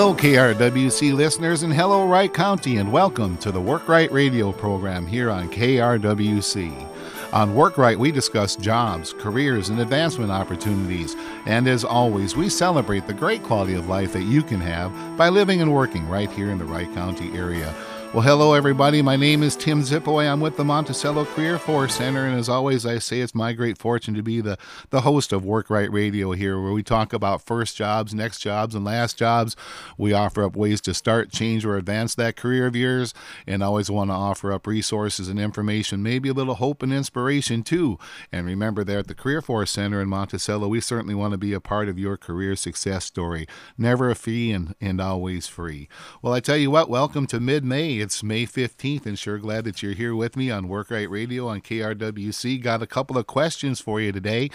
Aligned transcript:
Hello, 0.00 0.14
KRWC 0.14 1.12
listeners, 1.12 1.62
and 1.62 1.74
hello, 1.74 2.06
Wright 2.06 2.32
County, 2.32 2.78
and 2.78 2.90
welcome 2.90 3.36
to 3.36 3.52
the 3.52 3.60
Work 3.60 3.86
Wright 3.86 4.10
radio 4.10 4.50
program 4.50 5.06
here 5.06 5.30
on 5.30 5.50
KRWC. 5.50 6.88
On 7.34 7.54
Work 7.54 7.76
Wright, 7.76 7.98
we 7.98 8.10
discuss 8.10 8.56
jobs, 8.56 9.12
careers, 9.18 9.68
and 9.68 9.78
advancement 9.78 10.30
opportunities. 10.30 11.16
And 11.44 11.68
as 11.68 11.84
always, 11.84 12.34
we 12.34 12.48
celebrate 12.48 13.06
the 13.06 13.12
great 13.12 13.42
quality 13.42 13.74
of 13.74 13.90
life 13.90 14.14
that 14.14 14.22
you 14.22 14.42
can 14.42 14.62
have 14.62 14.90
by 15.18 15.28
living 15.28 15.60
and 15.60 15.74
working 15.74 16.08
right 16.08 16.30
here 16.30 16.50
in 16.50 16.56
the 16.56 16.64
Wright 16.64 16.90
County 16.94 17.36
area. 17.36 17.74
Well, 18.12 18.22
hello, 18.22 18.54
everybody. 18.54 19.02
My 19.02 19.14
name 19.14 19.44
is 19.44 19.54
Tim 19.54 19.82
Zipoy. 19.82 20.28
I'm 20.28 20.40
with 20.40 20.56
the 20.56 20.64
Monticello 20.64 21.26
Career 21.26 21.60
Force 21.60 21.94
Center, 21.94 22.26
and 22.26 22.36
as 22.36 22.48
always, 22.48 22.84
I 22.84 22.98
say 22.98 23.20
it's 23.20 23.36
my 23.36 23.52
great 23.52 23.78
fortune 23.78 24.14
to 24.14 24.22
be 24.22 24.40
the, 24.40 24.58
the 24.90 25.02
host 25.02 25.32
of 25.32 25.44
Work 25.44 25.70
Wright 25.70 25.88
Radio 25.88 26.32
here, 26.32 26.60
where 26.60 26.72
we 26.72 26.82
talk 26.82 27.12
about 27.12 27.40
first 27.40 27.76
jobs, 27.76 28.12
next 28.12 28.40
jobs, 28.40 28.74
and 28.74 28.84
last 28.84 29.16
jobs. 29.16 29.54
We 29.96 30.12
offer 30.12 30.42
up 30.42 30.56
ways 30.56 30.80
to 30.80 30.92
start, 30.92 31.30
change, 31.30 31.64
or 31.64 31.76
advance 31.76 32.16
that 32.16 32.34
career 32.34 32.66
of 32.66 32.74
yours, 32.74 33.14
and 33.46 33.62
always 33.62 33.92
want 33.92 34.10
to 34.10 34.14
offer 34.14 34.52
up 34.52 34.66
resources 34.66 35.28
and 35.28 35.38
information, 35.38 36.02
maybe 36.02 36.30
a 36.30 36.34
little 36.34 36.56
hope 36.56 36.82
and 36.82 36.92
inspiration 36.92 37.62
too. 37.62 37.96
And 38.32 38.44
remember, 38.44 38.82
there 38.82 38.98
at 38.98 39.06
the 39.06 39.14
Career 39.14 39.40
Force 39.40 39.70
Center 39.70 40.02
in 40.02 40.08
Monticello, 40.08 40.66
we 40.66 40.80
certainly 40.80 41.14
want 41.14 41.30
to 41.30 41.38
be 41.38 41.52
a 41.52 41.60
part 41.60 41.88
of 41.88 41.96
your 41.96 42.16
career 42.16 42.56
success 42.56 43.04
story. 43.04 43.46
Never 43.78 44.10
a 44.10 44.16
fee 44.16 44.50
and, 44.50 44.74
and 44.80 45.00
always 45.00 45.46
free. 45.46 45.88
Well, 46.22 46.32
I 46.32 46.40
tell 46.40 46.56
you 46.56 46.72
what, 46.72 46.90
welcome 46.90 47.28
to 47.28 47.38
mid 47.38 47.62
May. 47.62 47.99
It's 48.00 48.22
May 48.22 48.46
15th, 48.46 49.04
and 49.04 49.18
sure 49.18 49.36
glad 49.36 49.64
that 49.64 49.82
you're 49.82 49.92
here 49.92 50.14
with 50.14 50.34
me 50.34 50.50
on 50.50 50.68
Work 50.68 50.90
Wright 50.90 51.10
Radio 51.10 51.48
on 51.48 51.60
KRWC. 51.60 52.62
Got 52.62 52.82
a 52.82 52.86
couple 52.86 53.18
of 53.18 53.26
questions 53.26 53.78
for 53.78 54.00
you 54.00 54.10
today. 54.10 54.48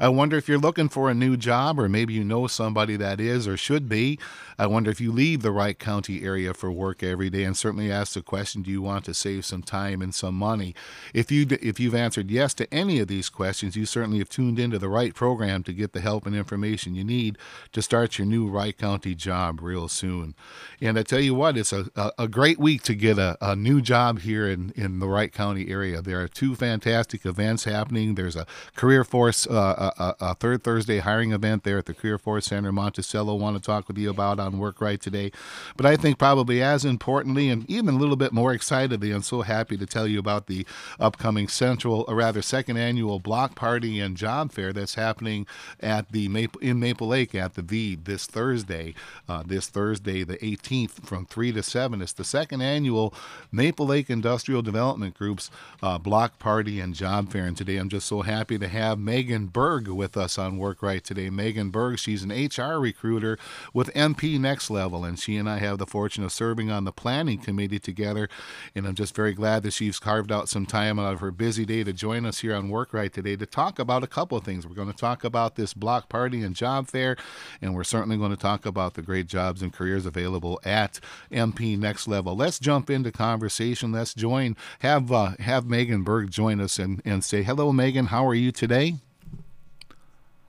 I 0.00 0.08
wonder 0.08 0.36
if 0.36 0.48
you're 0.48 0.58
looking 0.58 0.88
for 0.88 1.08
a 1.08 1.14
new 1.14 1.36
job, 1.36 1.78
or 1.78 1.88
maybe 1.88 2.14
you 2.14 2.24
know 2.24 2.48
somebody 2.48 2.96
that 2.96 3.20
is 3.20 3.46
or 3.46 3.56
should 3.56 3.88
be. 3.88 4.18
I 4.58 4.66
wonder 4.66 4.90
if 4.90 5.00
you 5.00 5.12
leave 5.12 5.42
the 5.42 5.52
Wright 5.52 5.78
County 5.78 6.24
area 6.24 6.52
for 6.52 6.72
work 6.72 7.04
every 7.04 7.30
day, 7.30 7.44
and 7.44 7.56
certainly 7.56 7.92
ask 7.92 8.14
the 8.14 8.20
question: 8.22 8.62
Do 8.62 8.70
you 8.72 8.82
want 8.82 9.04
to 9.04 9.14
save 9.14 9.44
some 9.44 9.62
time 9.62 10.02
and 10.02 10.12
some 10.12 10.34
money? 10.34 10.74
If 11.14 11.30
you 11.30 11.46
if 11.62 11.78
you've 11.78 11.94
answered 11.94 12.32
yes 12.32 12.52
to 12.54 12.74
any 12.74 12.98
of 12.98 13.06
these 13.06 13.28
questions, 13.28 13.76
you 13.76 13.86
certainly 13.86 14.18
have 14.18 14.28
tuned 14.28 14.58
into 14.58 14.80
the 14.80 14.88
right 14.88 15.14
program 15.14 15.62
to 15.62 15.72
get 15.72 15.92
the 15.92 16.00
help 16.00 16.26
and 16.26 16.34
information 16.34 16.96
you 16.96 17.04
need 17.04 17.38
to 17.70 17.80
start 17.80 18.18
your 18.18 18.26
new 18.26 18.48
Wright 18.48 18.76
County 18.76 19.14
job 19.14 19.60
real 19.62 19.86
soon. 19.86 20.34
And 20.80 20.98
I 20.98 21.04
tell 21.04 21.20
you 21.20 21.36
what, 21.36 21.56
it's 21.56 21.72
a, 21.72 21.86
a, 21.94 22.10
a 22.18 22.28
great 22.28 22.58
week 22.58 22.82
to 22.88 22.94
get 22.94 23.18
a, 23.18 23.36
a 23.42 23.54
new 23.54 23.82
job 23.82 24.20
here 24.20 24.48
in, 24.48 24.72
in 24.74 24.98
the 24.98 25.06
Wright 25.06 25.30
County 25.30 25.68
area. 25.68 26.00
There 26.00 26.22
are 26.22 26.26
two 26.26 26.54
fantastic 26.54 27.26
events 27.26 27.64
happening. 27.64 28.14
There's 28.14 28.34
a 28.34 28.46
Career 28.76 29.04
Force, 29.04 29.46
uh, 29.46 29.92
a, 29.98 30.14
a, 30.18 30.34
third 30.36 30.64
Thursday 30.64 31.00
hiring 31.00 31.32
event 31.32 31.64
there 31.64 31.76
at 31.76 31.84
the 31.84 31.92
Career 31.92 32.16
Force 32.16 32.46
Center 32.46 32.72
Monticello. 32.72 33.34
Want 33.34 33.56
to 33.56 33.62
talk 33.62 33.88
with 33.88 33.98
you 33.98 34.08
about 34.08 34.40
on 34.40 34.58
Work 34.58 34.80
Wright 34.80 34.98
today. 34.98 35.30
But 35.76 35.84
I 35.84 35.96
think 35.96 36.18
probably 36.18 36.62
as 36.62 36.86
importantly 36.86 37.50
and 37.50 37.68
even 37.68 37.96
a 37.96 37.98
little 37.98 38.16
bit 38.16 38.32
more 38.32 38.54
excitedly, 38.54 39.12
I'm 39.12 39.20
so 39.20 39.42
happy 39.42 39.76
to 39.76 39.84
tell 39.84 40.06
you 40.06 40.18
about 40.18 40.46
the 40.46 40.64
upcoming 40.98 41.46
central, 41.46 42.06
or 42.08 42.14
rather 42.14 42.40
second 42.40 42.78
annual 42.78 43.18
block 43.18 43.54
party 43.54 44.00
and 44.00 44.16
job 44.16 44.50
fair 44.50 44.72
that's 44.72 44.94
happening 44.94 45.46
at 45.78 46.10
the 46.10 46.28
Maple 46.28 46.62
in 46.62 46.80
Maple 46.80 47.08
Lake 47.08 47.34
at 47.34 47.52
the 47.52 47.62
V 47.62 47.96
this 47.96 48.24
Thursday. 48.24 48.94
Uh, 49.28 49.42
this 49.44 49.66
Thursday, 49.66 50.24
the 50.24 50.38
18th, 50.38 51.04
from 51.04 51.26
three 51.26 51.52
to 51.52 51.62
seven. 51.62 52.00
It's 52.00 52.14
the 52.14 52.24
second 52.24 52.62
annual 52.62 52.77
annual 52.78 53.12
Maple 53.50 53.86
Lake 53.86 54.08
Industrial 54.08 54.62
Development 54.62 55.12
Group's 55.12 55.50
uh, 55.82 55.98
block 55.98 56.38
party 56.38 56.78
and 56.78 56.94
job 56.94 57.32
fair. 57.32 57.44
And 57.44 57.56
today 57.56 57.76
I'm 57.76 57.88
just 57.88 58.06
so 58.06 58.22
happy 58.22 58.56
to 58.56 58.68
have 58.68 59.00
Megan 59.00 59.46
Berg 59.46 59.88
with 59.88 60.16
us 60.16 60.38
on 60.38 60.58
Work 60.58 60.80
Wright 60.80 61.02
today. 61.02 61.28
Megan 61.28 61.70
Berg, 61.70 61.98
she's 61.98 62.22
an 62.22 62.30
HR 62.30 62.78
recruiter 62.78 63.36
with 63.74 63.92
MP 63.94 64.38
Nexlevel, 64.38 65.08
and 65.08 65.18
she 65.18 65.36
and 65.36 65.50
I 65.50 65.58
have 65.58 65.78
the 65.78 65.86
fortune 65.86 66.22
of 66.22 66.30
serving 66.30 66.70
on 66.70 66.84
the 66.84 66.92
planning 66.92 67.38
committee 67.38 67.80
together. 67.80 68.28
And 68.76 68.86
I'm 68.86 68.94
just 68.94 69.16
very 69.16 69.32
glad 69.32 69.64
that 69.64 69.72
she's 69.72 69.98
carved 69.98 70.30
out 70.30 70.48
some 70.48 70.64
time 70.64 71.00
out 71.00 71.14
of 71.14 71.20
her 71.20 71.32
busy 71.32 71.64
day 71.64 71.82
to 71.82 71.92
join 71.92 72.26
us 72.26 72.40
here 72.40 72.54
on 72.54 72.68
Work 72.68 72.92
Wright 72.92 73.12
today 73.12 73.34
to 73.34 73.46
talk 73.46 73.80
about 73.80 74.04
a 74.04 74.08
couple 74.08 74.38
of 74.38 74.44
things. 74.44 74.68
We're 74.68 74.76
going 74.76 74.92
to 74.92 74.96
talk 74.96 75.24
about 75.24 75.56
this 75.56 75.74
block 75.74 76.08
party 76.08 76.44
and 76.44 76.54
job 76.54 76.86
fair, 76.86 77.16
and 77.60 77.74
we're 77.74 77.82
certainly 77.82 78.16
going 78.16 78.30
to 78.30 78.36
talk 78.36 78.64
about 78.64 78.94
the 78.94 79.02
great 79.02 79.26
jobs 79.26 79.62
and 79.62 79.72
careers 79.72 80.06
available 80.06 80.60
at 80.64 81.00
MP 81.32 81.76
Nexlevel. 81.76 82.38
Let's 82.38 82.60
jump 82.68 82.90
into 82.90 83.10
conversation. 83.10 83.92
Let's 83.92 84.12
join, 84.12 84.54
have 84.80 85.10
uh, 85.10 85.30
have 85.38 85.64
Megan 85.64 86.02
Berg 86.02 86.30
join 86.30 86.60
us 86.60 86.78
and, 86.78 87.00
and 87.02 87.24
say, 87.24 87.42
hello, 87.42 87.72
Megan, 87.72 88.04
how 88.06 88.26
are 88.26 88.34
you 88.34 88.52
today? 88.52 88.96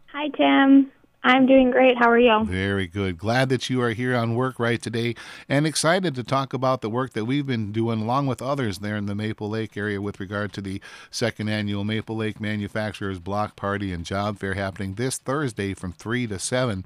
Hi, 0.07 0.27
Tim. 0.27 0.91
I'm 1.21 1.45
doing 1.45 1.69
great. 1.69 1.97
How 1.97 2.09
are 2.09 2.19
you? 2.19 2.45
Very 2.45 2.87
good. 2.87 3.17
Glad 3.17 3.49
that 3.49 3.69
you 3.69 3.81
are 3.81 3.89
here 3.89 4.15
on 4.15 4.35
Work 4.35 4.57
Wright 4.57 4.81
today 4.81 5.15
and 5.49 5.67
excited 5.67 6.15
to 6.15 6.23
talk 6.23 6.53
about 6.53 6.79
the 6.79 6.89
work 6.89 7.11
that 7.11 7.25
we've 7.25 7.45
been 7.45 7.73
doing 7.73 8.01
along 8.01 8.27
with 8.27 8.41
others 8.41 8.79
there 8.79 8.95
in 8.95 9.05
the 9.05 9.15
Maple 9.15 9.49
Lake 9.49 9.75
area 9.75 10.01
with 10.01 10.21
regard 10.21 10.53
to 10.53 10.61
the 10.61 10.81
second 11.11 11.49
annual 11.49 11.83
Maple 11.83 12.15
Lake 12.15 12.39
Manufacturers 12.39 13.19
Block 13.19 13.57
Party 13.57 13.91
and 13.91 14.05
Job 14.05 14.39
Fair 14.39 14.53
happening 14.53 14.93
this 14.93 15.17
Thursday 15.17 15.73
from 15.73 15.91
3 15.91 16.25
to 16.27 16.39
7. 16.39 16.85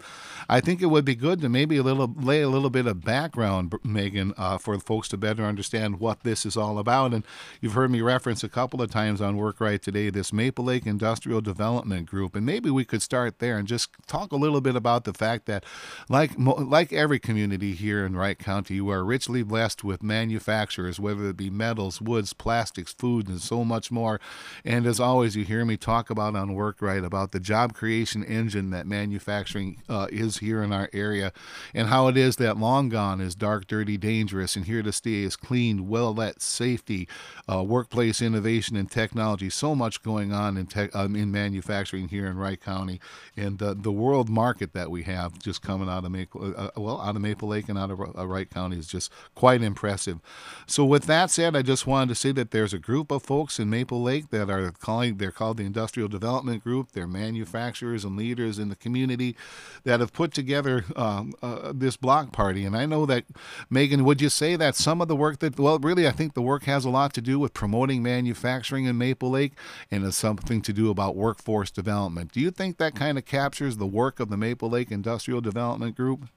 I 0.50 0.60
think 0.62 0.82
it 0.82 0.88
would 0.88 1.06
be 1.06 1.16
good 1.16 1.40
to 1.42 1.50
maybe 1.50 1.78
a 1.78 1.84
little 1.84 2.12
lay 2.20 2.42
a 2.42 2.50
little 2.50 2.72
bit 2.72 2.88
of 2.88 3.04
background, 3.04 3.76
Megan, 3.84 4.34
uh, 4.36 4.58
for 4.58 4.80
folks 4.80 5.10
to 5.10 5.18
better 5.18 5.44
understand 5.44 6.00
what 6.00 6.24
this 6.24 6.44
is 6.44 6.58
all 6.58 6.80
about. 6.80 7.14
And 7.14 7.24
you've 7.62 7.74
heard 7.74 7.92
me 7.92 8.02
reference 8.02 8.44
a 8.44 8.50
couple 8.50 8.82
of 8.82 8.90
times 8.90 9.22
on 9.22 9.38
Work 9.38 9.62
Wright 9.62 9.82
today 9.82 10.10
this 10.10 10.34
Maple 10.34 10.66
Lake 10.66 10.88
Industrial 10.88 11.40
Development 11.40 12.08
Group. 12.08 12.36
And 12.36 12.48
maybe 12.48 12.72
we 12.72 12.84
could 12.84 13.04
start 13.04 13.38
there 13.38 13.60
and 13.60 13.68
just 13.68 13.90
talk 14.08 14.23
talk 14.24 14.32
a 14.32 14.42
little 14.42 14.62
bit 14.62 14.76
about 14.76 15.04
the 15.04 15.14
fact 15.14 15.46
that, 15.48 15.66
like 16.08 16.32
like 16.38 16.94
every 16.94 17.20
community 17.20 17.74
here 17.74 18.06
in 18.06 18.16
Wright 18.16 18.40
County, 18.40 18.76
you 18.76 18.90
are 18.90 19.04
richly 19.04 19.44
blessed 19.44 19.84
with 19.84 20.02
manufacturers, 20.02 21.00
whether 21.00 21.30
it 21.30 21.38
be 21.38 21.50
metals, 21.50 22.02
woods, 22.02 22.32
plastics, 22.34 22.94
food, 22.94 23.28
and 23.28 23.42
so 23.42 23.66
much 23.66 23.92
more. 23.92 24.22
And 24.64 24.86
as 24.86 25.00
always, 25.00 25.36
you 25.36 25.44
hear 25.44 25.66
me 25.66 25.76
talk 25.76 26.10
about 26.10 26.36
on 26.36 26.54
Work 26.54 26.82
Wright 26.82 27.04
about 27.04 27.32
the 27.32 27.40
job 27.40 27.74
creation 27.74 28.24
engine 28.24 28.70
that 28.70 28.88
manufacturing 28.88 29.82
uh, 29.90 30.08
is 30.10 30.38
here 30.38 30.64
in 30.64 30.72
our 30.72 30.90
area, 30.94 31.34
and 31.74 31.90
how 31.90 32.08
it 32.08 32.16
is 32.16 32.38
that 32.38 32.58
long 32.58 32.90
gone 32.90 33.20
is 33.20 33.36
dark, 33.36 33.68
dirty, 33.68 33.98
dangerous, 33.98 34.56
and 34.56 34.66
here 34.66 34.84
to 34.84 34.94
stay 34.94 35.24
is 35.24 35.36
clean, 35.36 35.90
well 35.90 36.14
lit, 36.14 36.42
safety, 36.42 37.08
uh, 37.52 37.62
workplace 37.62 38.22
innovation, 38.22 38.78
and 38.78 38.90
technology. 38.90 39.50
So 39.50 39.76
much 39.76 40.02
going 40.02 40.32
on 40.32 40.56
in 40.56 40.68
tech, 40.68 40.96
um, 40.96 41.16
in 41.16 41.32
manufacturing 41.32 42.08
here 42.08 42.28
in 42.28 42.38
Wright 42.38 42.60
County, 42.60 43.02
and 43.36 43.62
uh, 43.62 43.74
the 43.78 43.92
world 43.92 44.13
world 44.14 44.30
market 44.30 44.74
that 44.74 44.92
we 44.92 45.02
have 45.02 45.40
just 45.40 45.64
coming 45.64 45.90
out 45.90 46.06
of 46.06 46.12
Maple, 46.12 46.54
uh, 46.56 46.66
uh, 46.66 46.70
well, 46.78 47.02
out 47.02 47.16
of 47.16 47.22
Maple 47.24 47.48
Lake 47.48 47.68
and 47.68 47.80
out 47.80 47.90
of 47.90 48.00
uh, 48.00 48.28
Wright 48.28 48.48
County 48.48 48.78
is 48.78 48.86
just 48.86 49.12
quite 49.34 49.64
impressive. 49.64 50.20
So, 50.68 50.86
with 50.86 51.06
that 51.06 51.32
said, 51.32 51.56
I 51.56 51.64
just 51.64 51.88
wanted 51.88 52.10
to 52.10 52.16
say 52.16 52.32
that 52.34 52.52
there's 52.52 52.76
a 52.76 52.78
group 52.78 53.10
of 53.10 53.24
folks 53.24 53.58
in 53.58 53.72
Maple 53.72 54.04
Lake 54.04 54.30
that 54.30 54.52
are 54.52 54.70
calling, 54.70 55.18
they're 55.18 55.32
called 55.32 55.58
the 55.58 55.64
Industrial 55.64 56.08
Development 56.08 56.64
Group. 56.64 56.92
They're 56.92 57.08
manufacturers 57.08 58.06
and 58.06 58.16
leaders 58.16 58.60
in 58.60 58.70
the 58.70 58.76
community 58.76 59.36
that 59.84 60.00
have 60.00 60.14
put 60.14 60.32
together 60.32 60.86
um, 60.96 61.34
uh, 61.42 61.74
this 61.74 61.98
block 61.98 62.32
party. 62.32 62.66
And 62.66 62.78
I 62.78 62.86
know 62.86 63.08
that, 63.08 63.26
Megan, 63.72 64.04
would 64.04 64.22
you 64.22 64.30
say 64.30 64.56
that 64.58 64.76
some 64.76 65.02
of 65.02 65.08
the 65.08 65.16
work 65.16 65.40
that, 65.40 65.60
well, 65.60 65.80
really, 65.80 66.08
I 66.08 66.12
think 66.12 66.36
the 66.36 66.42
work 66.44 66.66
has 66.66 66.86
a 66.86 66.92
lot 66.92 67.16
to 67.16 67.22
do 67.22 67.40
with 67.40 67.56
promoting 67.56 68.04
manufacturing 68.04 68.86
in 68.86 68.96
Maple 68.96 69.32
Lake 69.32 69.54
and 69.90 70.04
has 70.04 70.16
something 70.16 70.62
to 70.62 70.72
do 70.72 70.92
about 70.92 71.16
workforce 71.16 71.72
development. 71.72 72.32
Do 72.32 72.40
you 72.40 72.52
think 72.52 72.78
that 72.78 72.94
kind 72.94 73.18
of 73.18 73.26
captures 73.26 73.78
the 73.78 73.88
work? 73.88 74.03
Work 74.04 74.20
of 74.20 74.30
the 74.30 74.36
Maple 74.36 74.70
Lake 74.70 74.92
Industrial 74.92 75.40
Development 75.40 75.96
Group? 75.96 76.28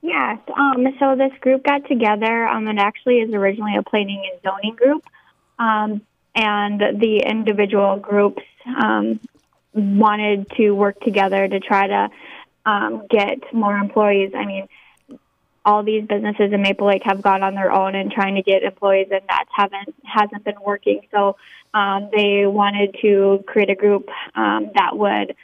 Yes. 0.00 0.38
Um, 0.56 0.86
so 0.98 1.14
this 1.14 1.32
group 1.40 1.62
got 1.64 1.86
together. 1.86 2.46
Um, 2.48 2.66
it 2.66 2.78
actually 2.78 3.16
is 3.16 3.34
originally 3.34 3.76
a 3.76 3.82
planning 3.82 4.22
and 4.32 4.40
zoning 4.42 4.74
group, 4.74 5.04
um, 5.58 6.00
and 6.34 6.80
the 6.98 7.22
individual 7.26 7.98
groups 7.98 8.42
um, 8.66 9.20
wanted 9.74 10.50
to 10.56 10.70
work 10.70 10.98
together 11.00 11.46
to 11.46 11.60
try 11.60 11.86
to 11.86 12.08
um, 12.64 13.06
get 13.10 13.52
more 13.52 13.76
employees. 13.76 14.32
I 14.34 14.46
mean, 14.46 14.66
all 15.66 15.82
these 15.82 16.06
businesses 16.06 16.54
in 16.54 16.62
Maple 16.62 16.86
Lake 16.86 17.02
have 17.04 17.20
gone 17.20 17.42
on 17.42 17.54
their 17.54 17.70
own 17.70 17.94
and 17.94 18.10
trying 18.10 18.36
to 18.36 18.42
get 18.42 18.62
employees, 18.62 19.08
and 19.10 19.20
that 19.28 19.44
haven't 19.54 19.94
hasn't 20.04 20.42
been 20.44 20.60
working. 20.64 21.02
So 21.10 21.36
um, 21.74 22.08
they 22.16 22.46
wanted 22.46 22.96
to 23.02 23.44
create 23.46 23.68
a 23.68 23.74
group 23.74 24.08
that 24.34 24.96
would 24.96 25.36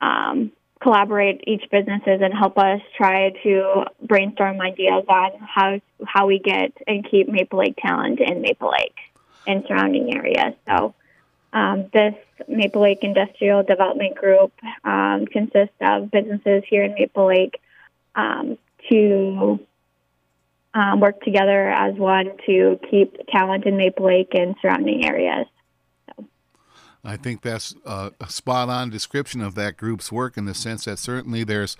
um, 0.00 0.52
collaborate 0.80 1.44
each 1.46 1.64
businesses 1.70 2.20
and 2.22 2.32
help 2.32 2.58
us 2.58 2.80
try 2.96 3.30
to 3.42 3.84
brainstorm 4.02 4.60
ideas 4.60 5.04
on 5.08 5.32
how 5.40 5.80
how 6.06 6.26
we 6.26 6.38
get 6.38 6.72
and 6.86 7.08
keep 7.08 7.28
Maple 7.28 7.58
Lake 7.58 7.76
talent 7.76 8.18
in 8.20 8.40
Maple 8.40 8.70
Lake 8.70 8.96
and 9.46 9.64
surrounding 9.66 10.14
areas. 10.14 10.54
So 10.66 10.94
um, 11.52 11.90
this 11.92 12.14
Maple 12.48 12.82
Lake 12.82 13.00
Industrial 13.02 13.62
Development 13.62 14.14
Group 14.14 14.52
um, 14.84 15.26
consists 15.26 15.74
of 15.80 16.10
businesses 16.10 16.62
here 16.68 16.84
in 16.84 16.94
Maple 16.94 17.26
Lake 17.26 17.60
um, 18.14 18.56
to 18.88 19.60
um, 20.72 21.00
work 21.00 21.20
together 21.22 21.68
as 21.70 21.94
one 21.96 22.30
to 22.46 22.78
keep 22.90 23.26
talent 23.28 23.66
in 23.66 23.76
Maple 23.76 24.06
Lake 24.06 24.30
and 24.34 24.54
surrounding 24.62 25.04
areas. 25.04 25.46
I 27.02 27.16
think 27.16 27.40
that's 27.40 27.74
a, 27.86 28.12
a 28.20 28.28
spot 28.28 28.68
on 28.68 28.90
description 28.90 29.40
of 29.40 29.54
that 29.54 29.78
group's 29.78 30.12
work 30.12 30.36
in 30.36 30.44
the 30.44 30.54
sense 30.54 30.84
that 30.84 30.98
certainly 30.98 31.44
there's 31.44 31.76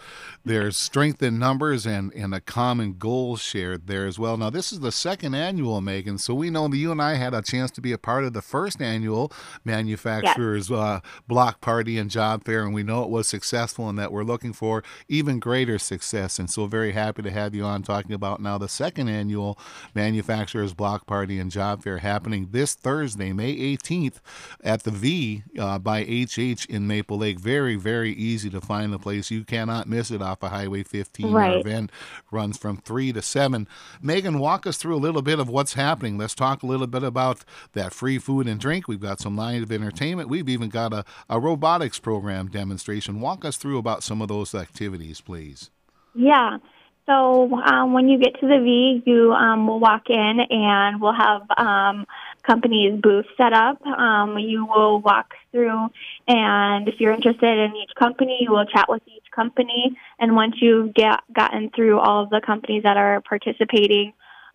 there's 0.47 0.79
strength 0.79 1.23
in 1.23 1.39
numbers 1.39 1.87
and, 1.87 2.13
and 2.15 2.35
a 2.35 2.41
common 2.41 2.95
goal 2.95 3.37
shared 3.37 3.87
there 3.87 4.07
as 4.07 4.19
well. 4.19 4.39
Now, 4.39 4.49
this 4.49 4.73
is 4.73 4.81
the 4.81 4.93
second 4.93 5.35
annual, 5.35 5.83
Megan, 5.83 6.17
so 6.17 6.33
we 6.33 6.49
know 6.49 6.69
that 6.69 6.77
you 6.77 6.91
and 6.91 7.03
I 7.03 7.15
had 7.15 7.35
a 7.35 7.43
chance 7.43 7.71
to 7.73 7.83
be 7.83 7.93
a 7.93 7.99
part 7.99 8.25
of 8.25 8.33
the 8.33 8.41
first 8.41 8.81
annual 8.81 9.31
manufacturers 9.63 10.71
yes. 10.71 10.79
uh, 10.79 11.01
block 11.29 11.61
party 11.61 11.99
and 11.99 12.11
job 12.11 12.45
fair, 12.45 12.65
and 12.65 12.73
we 12.73 12.83
know 12.83 13.03
it 13.03 13.11
was 13.11 13.29
successful 13.29 13.91
and 13.91 13.99
that 13.99 14.13
we're 14.13 14.25
looking 14.25 14.55
for 14.55 14.83
even 15.09 15.39
greater 15.39 15.79
success. 15.79 16.39
And 16.39 16.51
so, 16.51 16.65
very 16.67 16.93
happy 16.93 17.21
to 17.23 17.31
have 17.31 17.55
you 17.55 17.65
on 17.65 17.83
talking 17.83 18.15
about 18.15 18.41
now 18.41 18.57
the 18.57 18.69
second 18.69 19.09
annual 19.09 19.59
manufacturers 19.95 20.73
block 20.73 21.07
party 21.07 21.39
and 21.39 21.51
job 21.51 21.83
fair 21.83 21.99
happening 21.99 22.49
this 22.53 22.75
Thursday, 22.75 23.35
May 23.35 23.55
18th 23.55 24.21
at 24.65 24.85
the 24.85 24.91
V 24.91 25.10
uh, 25.59 25.79
by 25.79 26.03
HH 26.03 26.67
in 26.69 26.87
Maple 26.87 27.19
Lake. 27.19 27.39
Very, 27.39 27.77
very 27.77 28.13
easy 28.13 28.51
to 28.51 28.61
find 28.61 28.93
the 28.93 28.99
place. 28.99 29.31
You 29.31 29.45
cannot 29.45 29.89
miss 29.89 30.11
it 30.11 30.23
off 30.23 30.43
of 30.43 30.51
Highway 30.51 30.83
15. 30.83 31.33
Right. 31.33 31.55
Our 31.55 31.59
event 31.59 31.91
runs 32.31 32.57
from 32.57 32.79
3 32.79 33.13
to 33.13 33.23
7. 33.23 33.69
Megan, 34.01 34.39
walk 34.39 34.67
us 34.67 34.77
through 34.77 34.97
a 34.97 34.99
little 34.99 35.23
bit 35.23 35.39
of 35.39 35.49
what's 35.49 35.75
happening. 35.75 36.19
Let's 36.19 36.35
talk 36.35 36.63
a 36.63 36.67
little 36.67 36.87
bit 36.87 37.03
about 37.03 37.45
that 37.73 37.93
free 37.93 38.19
food 38.19 38.47
and 38.47 38.61
drink. 38.61 38.89
We've 38.89 39.01
got 39.01 39.21
some 39.21 39.37
live 39.37 39.71
entertainment. 39.71 40.29
We've 40.29 40.49
even 40.49 40.69
got 40.69 40.93
a, 40.93 41.05
a 41.29 41.41
robotics 41.41 41.99
program 41.99 42.49
demonstration. 42.49 43.21
Walk 43.21 43.45
us 43.45 43.57
through 43.57 43.79
about 43.79 44.03
some 44.03 44.23
of 44.23 44.29
those 44.29 44.55
activities, 44.55 45.21
please. 45.21 45.71
Yeah. 46.15 46.59
So 47.07 47.53
um, 47.67 47.93
when 47.93 48.09
you 48.09 48.19
get 48.19 48.39
to 48.41 48.47
the 48.47 48.61
V, 48.63 49.03
you 49.05 49.33
um, 49.33 49.67
will 49.67 49.81
walk 49.81 50.03
in 50.09 50.41
and 50.49 51.01
we'll 51.01 51.13
have 51.13 51.43
um, 51.57 52.07
company's 52.51 53.01
booth 53.01 53.27
set 53.37 53.53
up. 53.53 53.81
Um, 53.87 54.39
you 54.39 54.67
will 54.67 55.01
walk 55.01 55.35
through, 55.53 55.89
and 56.27 56.89
if 56.89 56.95
you're 56.99 57.13
interested 57.13 57.59
in 57.59 57.77
each 57.77 57.95
company, 57.99 58.39
you 58.41 58.51
will 58.51 58.67
chat 58.67 58.87
with 58.89 59.03
each 59.07 59.31
company. 59.35 59.97
And 60.19 60.35
once 60.35 60.57
you've 60.61 60.93
get, 60.93 61.21
gotten 61.33 61.71
through 61.71 61.99
all 62.01 62.25
of 62.25 62.31
the 62.31 62.41
companies 62.45 62.83
that 62.83 62.97
are 62.97 63.21
participating, 63.21 64.13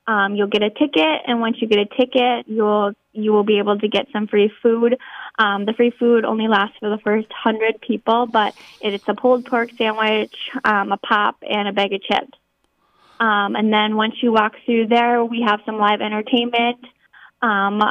um, 0.07 0.35
you'll 0.35 0.47
get 0.47 0.61
a 0.61 0.69
ticket. 0.69 1.21
And 1.25 1.39
once 1.39 1.57
you 1.61 1.67
get 1.67 1.79
a 1.79 1.85
ticket, 1.85 2.47
you'll 2.47 2.93
you 3.13 3.31
will 3.31 3.45
be 3.45 3.59
able 3.59 3.79
to 3.79 3.87
get 3.87 4.07
some 4.11 4.27
free 4.27 4.51
food. 4.61 4.97
Um, 5.39 5.65
the 5.65 5.73
free 5.73 5.93
food 5.97 6.25
only 6.25 6.49
lasts 6.49 6.75
for 6.79 6.89
the 6.89 6.97
first 6.97 7.27
hundred 7.31 7.79
people, 7.79 8.27
but 8.27 8.53
it's 8.81 9.05
a 9.07 9.13
pulled 9.13 9.45
pork 9.45 9.69
sandwich, 9.77 10.35
um, 10.65 10.91
a 10.91 10.97
pop, 10.97 11.37
and 11.41 11.69
a 11.69 11.71
bag 11.71 11.93
of 11.93 12.01
chips. 12.01 12.37
Um, 13.19 13.55
and 13.55 13.71
then 13.71 13.95
once 13.95 14.15
you 14.21 14.33
walk 14.33 14.53
through 14.65 14.87
there, 14.87 15.23
we 15.23 15.45
have 15.47 15.61
some 15.65 15.77
live 15.77 16.01
entertainment. 16.01 16.85
Um, 17.45 17.81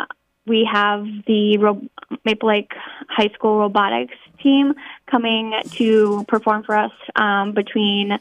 we 0.46 0.68
have 0.70 1.06
the 1.26 1.58
Ro- 1.58 1.88
Maple 2.24 2.48
Lake 2.48 2.72
High 3.08 3.30
School 3.34 3.58
robotics 3.58 4.16
team 4.42 4.74
coming 5.06 5.54
to 5.76 6.24
perform 6.28 6.64
for 6.64 6.76
us 6.76 6.92
um, 7.14 7.52
between, 7.52 8.12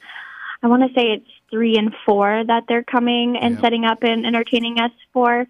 I 0.61 0.67
want 0.67 0.83
to 0.83 0.93
say 0.93 1.07
it's 1.07 1.29
three 1.49 1.75
and 1.77 1.93
four 2.05 2.43
that 2.45 2.63
they're 2.67 2.83
coming 2.83 3.35
and 3.35 3.59
setting 3.59 3.83
up 3.83 4.03
and 4.03 4.25
entertaining 4.25 4.79
us 4.79 4.91
for. 5.11 5.47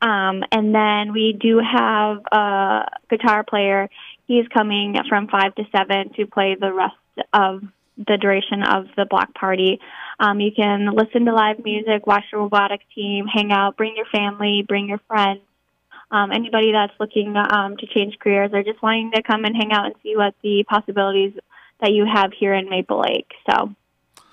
Um, 0.00 0.44
and 0.52 0.74
then 0.74 1.12
we 1.12 1.36
do 1.38 1.58
have 1.58 2.18
a 2.30 2.86
guitar 3.10 3.42
player. 3.42 3.90
He's 4.26 4.46
coming 4.48 4.96
from 5.08 5.28
five 5.28 5.54
to 5.56 5.64
seven 5.76 6.12
to 6.14 6.26
play 6.26 6.56
the 6.58 6.72
rest 6.72 7.28
of 7.32 7.62
the 7.96 8.16
duration 8.18 8.62
of 8.62 8.86
the 8.96 9.04
block 9.04 9.34
party. 9.34 9.80
Um, 10.18 10.40
you 10.40 10.52
can 10.52 10.94
listen 10.94 11.24
to 11.26 11.32
live 11.32 11.64
music, 11.64 12.06
watch 12.06 12.24
the 12.30 12.38
robotics 12.38 12.84
team, 12.94 13.26
hang 13.26 13.52
out, 13.52 13.76
bring 13.76 13.96
your 13.96 14.06
family, 14.06 14.64
bring 14.66 14.88
your 14.88 15.00
friends. 15.08 15.40
Um, 16.10 16.30
anybody 16.30 16.72
that's 16.72 16.92
looking 17.00 17.34
um, 17.36 17.76
to 17.78 17.86
change 17.86 18.18
careers 18.20 18.50
or 18.52 18.62
just 18.62 18.82
wanting 18.82 19.10
to 19.12 19.22
come 19.22 19.44
and 19.44 19.56
hang 19.56 19.72
out 19.72 19.86
and 19.86 19.94
see 20.02 20.16
what 20.16 20.34
the 20.42 20.64
possibilities 20.68 21.32
that 21.80 21.92
you 21.92 22.06
have 22.06 22.32
here 22.32 22.54
in 22.54 22.68
Maple 22.68 23.00
Lake. 23.00 23.30
So 23.50 23.74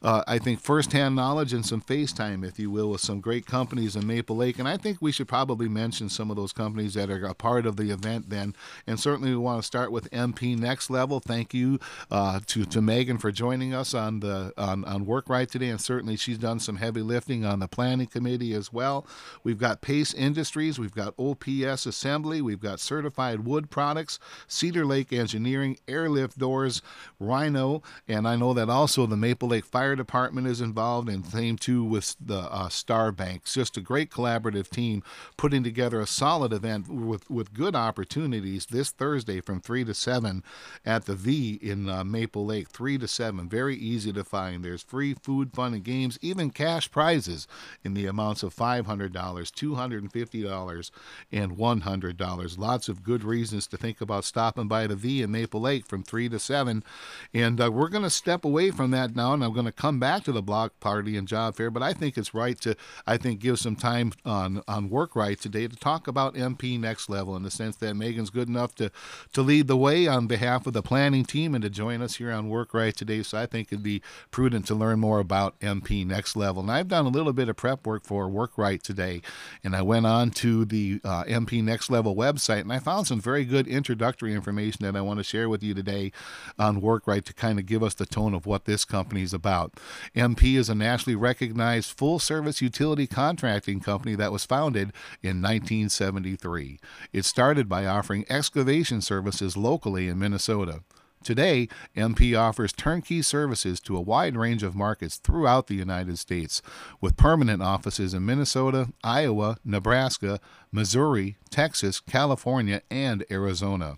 uh, 0.02 0.24
I 0.26 0.38
think, 0.38 0.60
firsthand 0.60 1.16
knowledge 1.16 1.54
and 1.54 1.64
some 1.64 1.80
face 1.80 2.12
time, 2.12 2.44
if 2.44 2.58
you 2.58 2.70
will, 2.70 2.90
with 2.90 3.00
some 3.00 3.13
some 3.14 3.20
great 3.20 3.46
companies 3.46 3.94
in 3.94 4.04
Maple 4.08 4.34
Lake, 4.34 4.58
and 4.58 4.66
I 4.66 4.76
think 4.76 4.98
we 5.00 5.12
should 5.12 5.28
probably 5.28 5.68
mention 5.68 6.08
some 6.08 6.30
of 6.30 6.36
those 6.36 6.52
companies 6.52 6.94
that 6.94 7.10
are 7.10 7.24
a 7.26 7.32
part 7.32 7.64
of 7.64 7.76
the 7.76 7.92
event 7.92 8.28
then. 8.28 8.56
And 8.88 8.98
certainly 8.98 9.30
we 9.30 9.36
want 9.36 9.62
to 9.62 9.66
start 9.66 9.92
with 9.92 10.10
MP 10.10 10.58
Nexlevel. 10.58 11.22
Thank 11.22 11.54
you 11.54 11.78
uh, 12.10 12.40
to 12.46 12.64
to 12.64 12.82
Megan 12.82 13.18
for 13.18 13.30
joining 13.30 13.72
us 13.72 13.94
on 13.94 14.18
the 14.18 14.52
on, 14.58 14.84
on 14.84 15.06
Work 15.06 15.28
Wright 15.28 15.48
today, 15.48 15.68
and 15.68 15.80
certainly 15.80 16.16
she's 16.16 16.38
done 16.38 16.58
some 16.58 16.78
heavy 16.78 17.02
lifting 17.02 17.44
on 17.44 17.60
the 17.60 17.68
planning 17.68 18.08
committee 18.08 18.52
as 18.52 18.72
well. 18.72 19.06
We've 19.44 19.60
got 19.60 19.80
Pace 19.80 20.12
Industries, 20.12 20.80
we've 20.80 20.94
got 20.94 21.14
OPS 21.16 21.86
Assembly, 21.86 22.42
we've 22.42 22.60
got 22.60 22.80
Certified 22.80 23.44
Wood 23.44 23.70
Products, 23.70 24.18
Cedar 24.48 24.84
Lake 24.84 25.12
Engineering, 25.12 25.78
Airlift 25.86 26.36
Doors, 26.36 26.82
Rhino, 27.20 27.80
and 28.08 28.26
I 28.26 28.34
know 28.34 28.52
that 28.54 28.68
also 28.68 29.06
the 29.06 29.16
Maple 29.16 29.50
Lake 29.50 29.66
Fire 29.66 29.94
Department 29.94 30.48
is 30.48 30.60
involved, 30.60 31.08
and 31.08 31.24
same 31.24 31.56
too 31.56 31.84
with 31.84 32.16
the 32.20 32.52
uh, 32.52 32.68
Star 32.68 33.03
Banks. 33.12 33.54
Just 33.54 33.76
a 33.76 33.80
great 33.80 34.10
collaborative 34.10 34.68
team 34.68 35.02
putting 35.36 35.62
together 35.62 36.00
a 36.00 36.06
solid 36.06 36.52
event 36.52 36.88
with, 36.88 37.28
with 37.30 37.54
good 37.54 37.74
opportunities 37.74 38.66
this 38.66 38.90
Thursday 38.90 39.40
from 39.40 39.60
3 39.60 39.84
to 39.84 39.94
7 39.94 40.42
at 40.84 41.06
the 41.06 41.14
V 41.14 41.58
in 41.62 41.88
uh, 41.88 42.04
Maple 42.04 42.44
Lake. 42.46 42.68
3 42.68 42.98
to 42.98 43.08
7. 43.08 43.48
Very 43.48 43.76
easy 43.76 44.12
to 44.12 44.24
find. 44.24 44.64
There's 44.64 44.82
free 44.82 45.14
food, 45.14 45.52
fun, 45.54 45.74
and 45.74 45.84
games, 45.84 46.18
even 46.22 46.50
cash 46.50 46.90
prizes 46.90 47.46
in 47.82 47.94
the 47.94 48.06
amounts 48.06 48.42
of 48.42 48.54
$500, 48.54 48.84
$250, 49.12 50.90
and 51.32 51.56
$100. 51.56 52.58
Lots 52.58 52.88
of 52.88 53.02
good 53.02 53.24
reasons 53.24 53.66
to 53.68 53.76
think 53.76 54.00
about 54.00 54.24
stopping 54.24 54.68
by 54.68 54.86
the 54.86 54.96
V 54.96 55.22
in 55.22 55.30
Maple 55.30 55.60
Lake 55.60 55.86
from 55.86 56.02
3 56.02 56.28
to 56.28 56.38
7. 56.38 56.84
And 57.32 57.60
uh, 57.60 57.72
we're 57.72 57.88
going 57.88 58.04
to 58.04 58.10
step 58.10 58.44
away 58.44 58.70
from 58.70 58.90
that 58.92 59.16
now, 59.16 59.32
and 59.32 59.42
I'm 59.42 59.52
going 59.52 59.66
to 59.66 59.72
come 59.72 59.98
back 59.98 60.24
to 60.24 60.32
the 60.32 60.42
block 60.42 60.78
party 60.80 61.16
and 61.16 61.26
job 61.26 61.54
fair, 61.54 61.70
but 61.70 61.82
I 61.82 61.92
think 61.92 62.16
it's 62.16 62.34
right 62.34 62.60
to 62.60 62.76
I 63.06 63.16
think 63.16 63.40
give 63.40 63.58
some 63.58 63.76
time 63.76 64.12
on 64.24 64.62
on 64.68 64.90
work 64.90 65.16
right 65.16 65.40
today 65.40 65.68
to 65.68 65.76
talk 65.76 66.06
about 66.06 66.34
MP 66.34 66.78
Nexlevel 66.78 67.36
in 67.36 67.42
the 67.42 67.50
sense 67.50 67.76
that 67.76 67.94
Megan's 67.94 68.30
good 68.30 68.48
enough 68.48 68.74
to 68.76 68.90
to 69.32 69.42
lead 69.42 69.68
the 69.68 69.76
way 69.76 70.06
on 70.06 70.26
behalf 70.26 70.66
of 70.66 70.72
the 70.72 70.82
planning 70.82 71.24
team 71.24 71.54
and 71.54 71.62
to 71.62 71.70
join 71.70 72.02
us 72.02 72.16
here 72.16 72.32
on 72.32 72.48
Work 72.48 72.74
Wright 72.74 72.94
today. 72.94 73.22
So 73.22 73.38
I 73.38 73.46
think 73.46 73.68
it'd 73.68 73.82
be 73.82 74.02
prudent 74.30 74.66
to 74.66 74.74
learn 74.74 75.00
more 75.00 75.20
about 75.20 75.58
MP 75.60 76.06
Nexlevel. 76.06 76.60
And 76.60 76.70
I've 76.70 76.88
done 76.88 77.06
a 77.06 77.10
little 77.10 77.32
bit 77.32 77.48
of 77.48 77.56
prep 77.56 77.86
work 77.86 78.04
for 78.04 78.28
Work 78.28 78.56
Wright 78.56 78.82
today, 78.82 79.22
and 79.62 79.74
I 79.74 79.82
went 79.82 80.06
on 80.06 80.30
to 80.30 80.64
the 80.64 81.00
uh, 81.04 81.24
MP 81.24 81.62
Nexlevel 81.62 82.16
website 82.16 82.60
and 82.60 82.72
I 82.72 82.78
found 82.78 83.06
some 83.06 83.20
very 83.20 83.44
good 83.44 83.66
introductory 83.66 84.34
information 84.34 84.84
that 84.84 84.96
I 84.96 85.00
want 85.00 85.18
to 85.18 85.24
share 85.24 85.48
with 85.48 85.62
you 85.62 85.74
today 85.74 86.12
on 86.58 86.80
Work 86.80 87.06
Wright 87.06 87.24
to 87.24 87.32
kind 87.32 87.58
of 87.58 87.66
give 87.66 87.82
us 87.82 87.94
the 87.94 88.06
tone 88.06 88.34
of 88.34 88.46
what 88.46 88.64
this 88.64 88.84
company 88.84 89.22
is 89.22 89.32
about. 89.32 89.74
MP 90.14 90.56
is 90.56 90.68
a 90.68 90.74
nationally 90.74 91.16
recognized 91.16 91.96
full 91.96 92.18
service 92.18 92.60
utility 92.60 92.83
utility 92.84 93.06
contracting 93.06 93.80
company 93.80 94.14
that 94.14 94.30
was 94.30 94.44
founded 94.44 94.92
in 95.22 95.40
1973. 95.40 96.78
It 97.14 97.24
started 97.24 97.66
by 97.66 97.86
offering 97.86 98.26
excavation 98.28 99.00
services 99.00 99.56
locally 99.56 100.06
in 100.08 100.18
Minnesota. 100.18 100.82
Today, 101.22 101.70
MP 101.96 102.38
offers 102.38 102.74
turnkey 102.74 103.22
services 103.22 103.80
to 103.80 103.96
a 103.96 104.02
wide 104.02 104.36
range 104.36 104.62
of 104.62 104.74
markets 104.74 105.16
throughout 105.16 105.68
the 105.68 105.74
United 105.74 106.18
States, 106.18 106.60
with 107.00 107.16
permanent 107.16 107.62
offices 107.62 108.12
in 108.12 108.26
Minnesota, 108.26 108.92
Iowa, 109.02 109.56
Nebraska, 109.64 110.38
Missouri, 110.70 111.38
Texas, 111.48 112.00
California, 112.00 112.82
and 112.90 113.24
Arizona. 113.30 113.96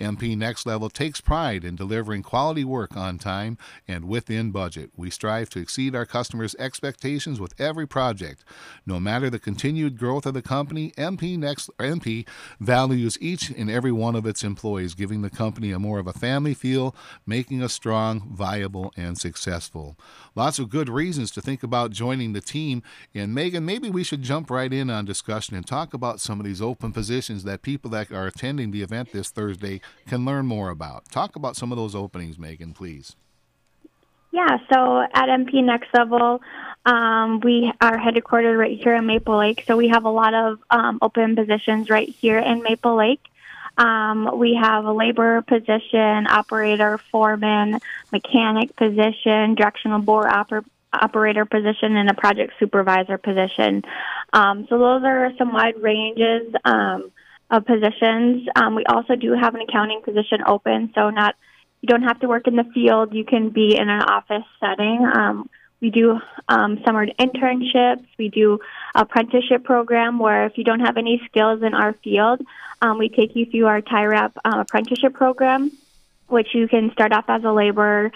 MP 0.00 0.36
Nexlevel 0.36 0.92
takes 0.92 1.20
pride 1.20 1.64
in 1.64 1.76
delivering 1.76 2.22
quality 2.22 2.64
work 2.64 2.96
on 2.96 3.18
time 3.18 3.58
and 3.86 4.06
within 4.06 4.50
budget. 4.50 4.90
We 4.96 5.10
strive 5.10 5.50
to 5.50 5.60
exceed 5.60 5.94
our 5.94 6.06
customers' 6.06 6.56
expectations 6.58 7.40
with 7.40 7.58
every 7.60 7.86
project. 7.86 8.44
No 8.86 8.98
matter 8.98 9.30
the 9.30 9.38
continued 9.38 9.98
growth 9.98 10.26
of 10.26 10.34
the 10.34 10.42
company, 10.42 10.92
MP 10.96 11.38
Next 11.38 11.70
MP 11.78 12.26
values 12.60 13.18
each 13.20 13.50
and 13.50 13.70
every 13.70 13.92
one 13.92 14.16
of 14.16 14.26
its 14.26 14.44
employees, 14.44 14.94
giving 14.94 15.22
the 15.22 15.30
company 15.30 15.70
a 15.70 15.78
more 15.78 15.98
of 15.98 16.06
a 16.06 16.12
family 16.12 16.54
feel, 16.54 16.94
making 17.26 17.62
us 17.62 17.72
strong, 17.72 18.28
viable, 18.32 18.92
and 18.96 19.18
successful. 19.18 19.96
Lots 20.34 20.58
of 20.58 20.70
good 20.70 20.88
reasons 20.88 21.30
to 21.32 21.40
think 21.40 21.62
about 21.62 21.90
joining 21.90 22.32
the 22.32 22.40
team. 22.40 22.82
And 23.14 23.34
Megan, 23.34 23.64
maybe 23.64 23.90
we 23.90 24.04
should 24.04 24.22
jump 24.22 24.50
right 24.50 24.72
in 24.72 24.90
on 24.90 25.04
discussion 25.04 25.56
and 25.56 25.66
talk 25.66 25.94
about 25.94 26.20
some 26.20 26.40
of 26.40 26.46
these 26.46 26.62
open 26.62 26.92
positions 26.92 27.44
that 27.44 27.62
people 27.62 27.90
that 27.90 28.10
are 28.10 28.26
attending 28.26 28.70
the 28.70 28.82
event 28.82 29.12
this 29.12 29.30
Thursday 29.30 29.80
can 30.06 30.24
learn 30.24 30.46
more 30.46 30.70
about. 30.70 31.08
Talk 31.10 31.36
about 31.36 31.56
some 31.56 31.72
of 31.72 31.78
those 31.78 31.94
openings, 31.94 32.38
Megan, 32.38 32.72
please. 32.72 33.16
Yeah, 34.30 34.58
so 34.72 35.00
at 35.00 35.28
MP 35.28 35.62
Nexlevel, 35.62 36.40
um, 36.84 37.40
we 37.40 37.72
are 37.80 37.96
headquartered 37.96 38.58
right 38.58 38.76
here 38.76 38.96
in 38.96 39.06
Maple 39.06 39.38
Lake, 39.38 39.62
so 39.64 39.76
we 39.76 39.88
have 39.88 40.04
a 40.04 40.10
lot 40.10 40.34
of 40.34 40.58
um, 40.70 40.98
open 41.00 41.36
positions 41.36 41.88
right 41.88 42.08
here 42.08 42.38
in 42.38 42.62
Maple 42.62 42.96
Lake. 42.96 43.20
Um, 43.78 44.38
we 44.38 44.58
have 44.60 44.84
a 44.84 44.92
labor 44.92 45.42
position, 45.42 46.26
operator, 46.26 46.98
foreman, 47.10 47.78
mechanic 48.12 48.74
position, 48.76 49.54
directional 49.54 50.00
bore 50.00 50.28
oper- 50.28 50.64
operator 50.92 51.44
position, 51.44 51.96
and 51.96 52.10
a 52.10 52.14
project 52.14 52.54
supervisor 52.58 53.18
position. 53.18 53.82
Um, 54.32 54.66
so 54.68 54.78
those 54.78 55.02
are 55.04 55.30
some 55.38 55.52
wide 55.52 55.80
ranges 55.80 56.54
um, 56.64 57.10
of 57.54 57.64
positions. 57.66 58.48
Um, 58.56 58.74
we 58.74 58.84
also 58.84 59.14
do 59.14 59.32
have 59.32 59.54
an 59.54 59.60
accounting 59.60 60.02
position 60.02 60.38
open, 60.46 60.92
so 60.94 61.10
not 61.10 61.34
you 61.80 61.86
don't 61.86 62.02
have 62.02 62.18
to 62.20 62.28
work 62.28 62.46
in 62.48 62.56
the 62.56 62.64
field. 62.74 63.14
You 63.14 63.24
can 63.24 63.50
be 63.50 63.76
in 63.76 63.88
an 63.88 64.02
office 64.02 64.46
setting. 64.58 65.06
Um, 65.14 65.50
we 65.80 65.90
do 65.90 66.18
um, 66.48 66.82
summer 66.84 67.06
internships. 67.06 68.06
We 68.18 68.28
do 68.30 68.58
apprenticeship 68.94 69.64
program 69.64 70.18
where 70.18 70.46
if 70.46 70.56
you 70.56 70.64
don't 70.64 70.80
have 70.80 70.96
any 70.96 71.20
skills 71.26 71.62
in 71.62 71.74
our 71.74 71.92
field, 71.92 72.40
um, 72.80 72.98
we 72.98 73.08
take 73.10 73.36
you 73.36 73.44
through 73.46 73.66
our 73.66 73.82
TIRAP 73.82 74.32
um, 74.44 74.60
apprenticeship 74.60 75.12
program, 75.12 75.70
which 76.26 76.54
you 76.54 76.68
can 76.68 76.90
start 76.92 77.12
off 77.12 77.26
as 77.28 77.44
a 77.44 77.52
laborer, 77.52 78.12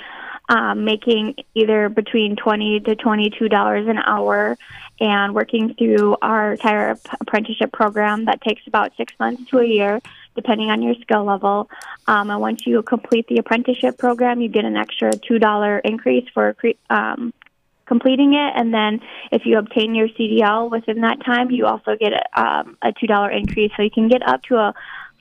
um, 0.48 0.84
making 0.84 1.34
either 1.54 1.90
between 1.90 2.36
twenty 2.36 2.80
to 2.80 2.96
twenty-two 2.96 3.48
dollars 3.50 3.86
an 3.86 3.98
hour, 3.98 4.56
and 5.00 5.34
working 5.34 5.74
through 5.74 6.16
our 6.22 6.56
TIRAP 6.56 7.00
apprenticeship 7.20 7.72
program 7.72 8.24
that 8.26 8.40
takes 8.40 8.62
about 8.66 8.92
six 8.96 9.12
months 9.20 9.48
to 9.50 9.58
a 9.58 9.64
year, 9.64 10.00
depending 10.34 10.70
on 10.70 10.82
your 10.82 10.94
skill 10.96 11.24
level. 11.24 11.70
Um, 12.06 12.30
and 12.30 12.40
once 12.40 12.66
you 12.66 12.82
complete 12.82 13.26
the 13.28 13.38
apprenticeship 13.38 13.98
program, 13.98 14.40
you 14.40 14.48
get 14.48 14.64
an 14.64 14.76
extra 14.76 15.12
two 15.12 15.38
dollar 15.38 15.78
increase 15.78 16.28
for 16.34 16.56
um, 16.90 17.32
completing 17.88 18.34
it. 18.34 18.52
And 18.54 18.72
then 18.72 19.00
if 19.32 19.42
you 19.46 19.58
obtain 19.58 19.94
your 19.94 20.08
CDL 20.08 20.70
within 20.70 21.00
that 21.00 21.24
time, 21.24 21.50
you 21.50 21.66
also 21.66 21.96
get 21.96 22.12
um, 22.36 22.76
a 22.82 22.92
$2 22.92 23.36
increase. 23.36 23.72
So 23.76 23.82
you 23.82 23.90
can 23.90 24.08
get 24.08 24.26
up 24.26 24.42
to 24.44 24.56
a 24.56 24.74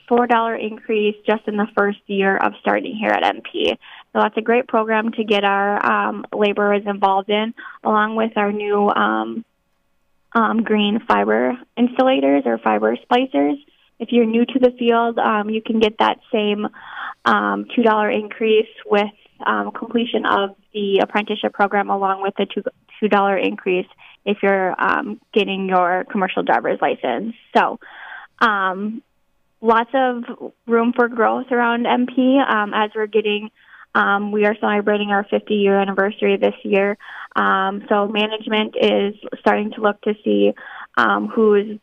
$4 0.08 0.62
increase 0.62 1.16
just 1.26 1.48
in 1.48 1.56
the 1.56 1.66
first 1.76 1.98
year 2.06 2.36
of 2.36 2.52
starting 2.60 2.94
here 2.94 3.10
at 3.10 3.22
MP. 3.22 3.76
So 4.12 4.20
that's 4.20 4.36
a 4.36 4.42
great 4.42 4.68
program 4.68 5.12
to 5.12 5.24
get 5.24 5.44
our 5.44 5.84
um, 5.84 6.24
laborers 6.32 6.82
involved 6.86 7.30
in, 7.30 7.54
along 7.82 8.16
with 8.16 8.36
our 8.36 8.52
new 8.52 8.88
um, 8.88 9.44
um, 10.38 10.62
green 10.62 11.00
fiber 11.00 11.58
insulators 11.76 12.44
or 12.46 12.58
fiber 12.58 12.96
splicers. 12.96 13.56
If 13.98 14.12
you're 14.12 14.24
new 14.24 14.46
to 14.46 14.58
the 14.60 14.70
field, 14.78 15.18
um, 15.18 15.50
you 15.50 15.60
can 15.60 15.80
get 15.80 15.98
that 15.98 16.18
same 16.32 16.66
um, 17.24 17.66
$2 17.76 18.22
increase 18.22 18.68
with 18.86 19.10
um, 19.44 19.72
completion 19.72 20.24
of 20.26 20.50
the 20.72 21.00
apprenticeship 21.02 21.52
program 21.52 21.90
along 21.90 22.22
with 22.22 22.34
the 22.36 22.46
two 22.46 22.62
two 23.00 23.08
dollar 23.08 23.36
increase 23.36 23.86
if 24.24 24.38
you're 24.42 24.74
um, 24.80 25.20
getting 25.32 25.68
your 25.68 26.04
commercial 26.10 26.42
driver's 26.42 26.78
license. 26.80 27.34
So, 27.56 27.78
um, 28.40 29.02
lots 29.60 29.90
of 29.94 30.52
room 30.66 30.92
for 30.94 31.08
growth 31.08 31.46
around 31.50 31.84
MP 31.86 32.38
um, 32.48 32.72
as 32.74 32.90
we're 32.94 33.06
getting. 33.06 33.50
Um, 33.94 34.32
we 34.32 34.44
are 34.44 34.56
celebrating 34.60 35.10
our 35.10 35.24
50 35.24 35.54
year 35.54 35.80
anniversary 35.80 36.36
this 36.36 36.54
year. 36.62 36.96
Um, 37.34 37.84
so 37.88 38.08
management 38.08 38.74
is 38.80 39.14
starting 39.40 39.72
to 39.72 39.80
look 39.80 40.00
to 40.02 40.14
see 40.24 40.52
um, 40.96 41.28
who's 41.28 41.78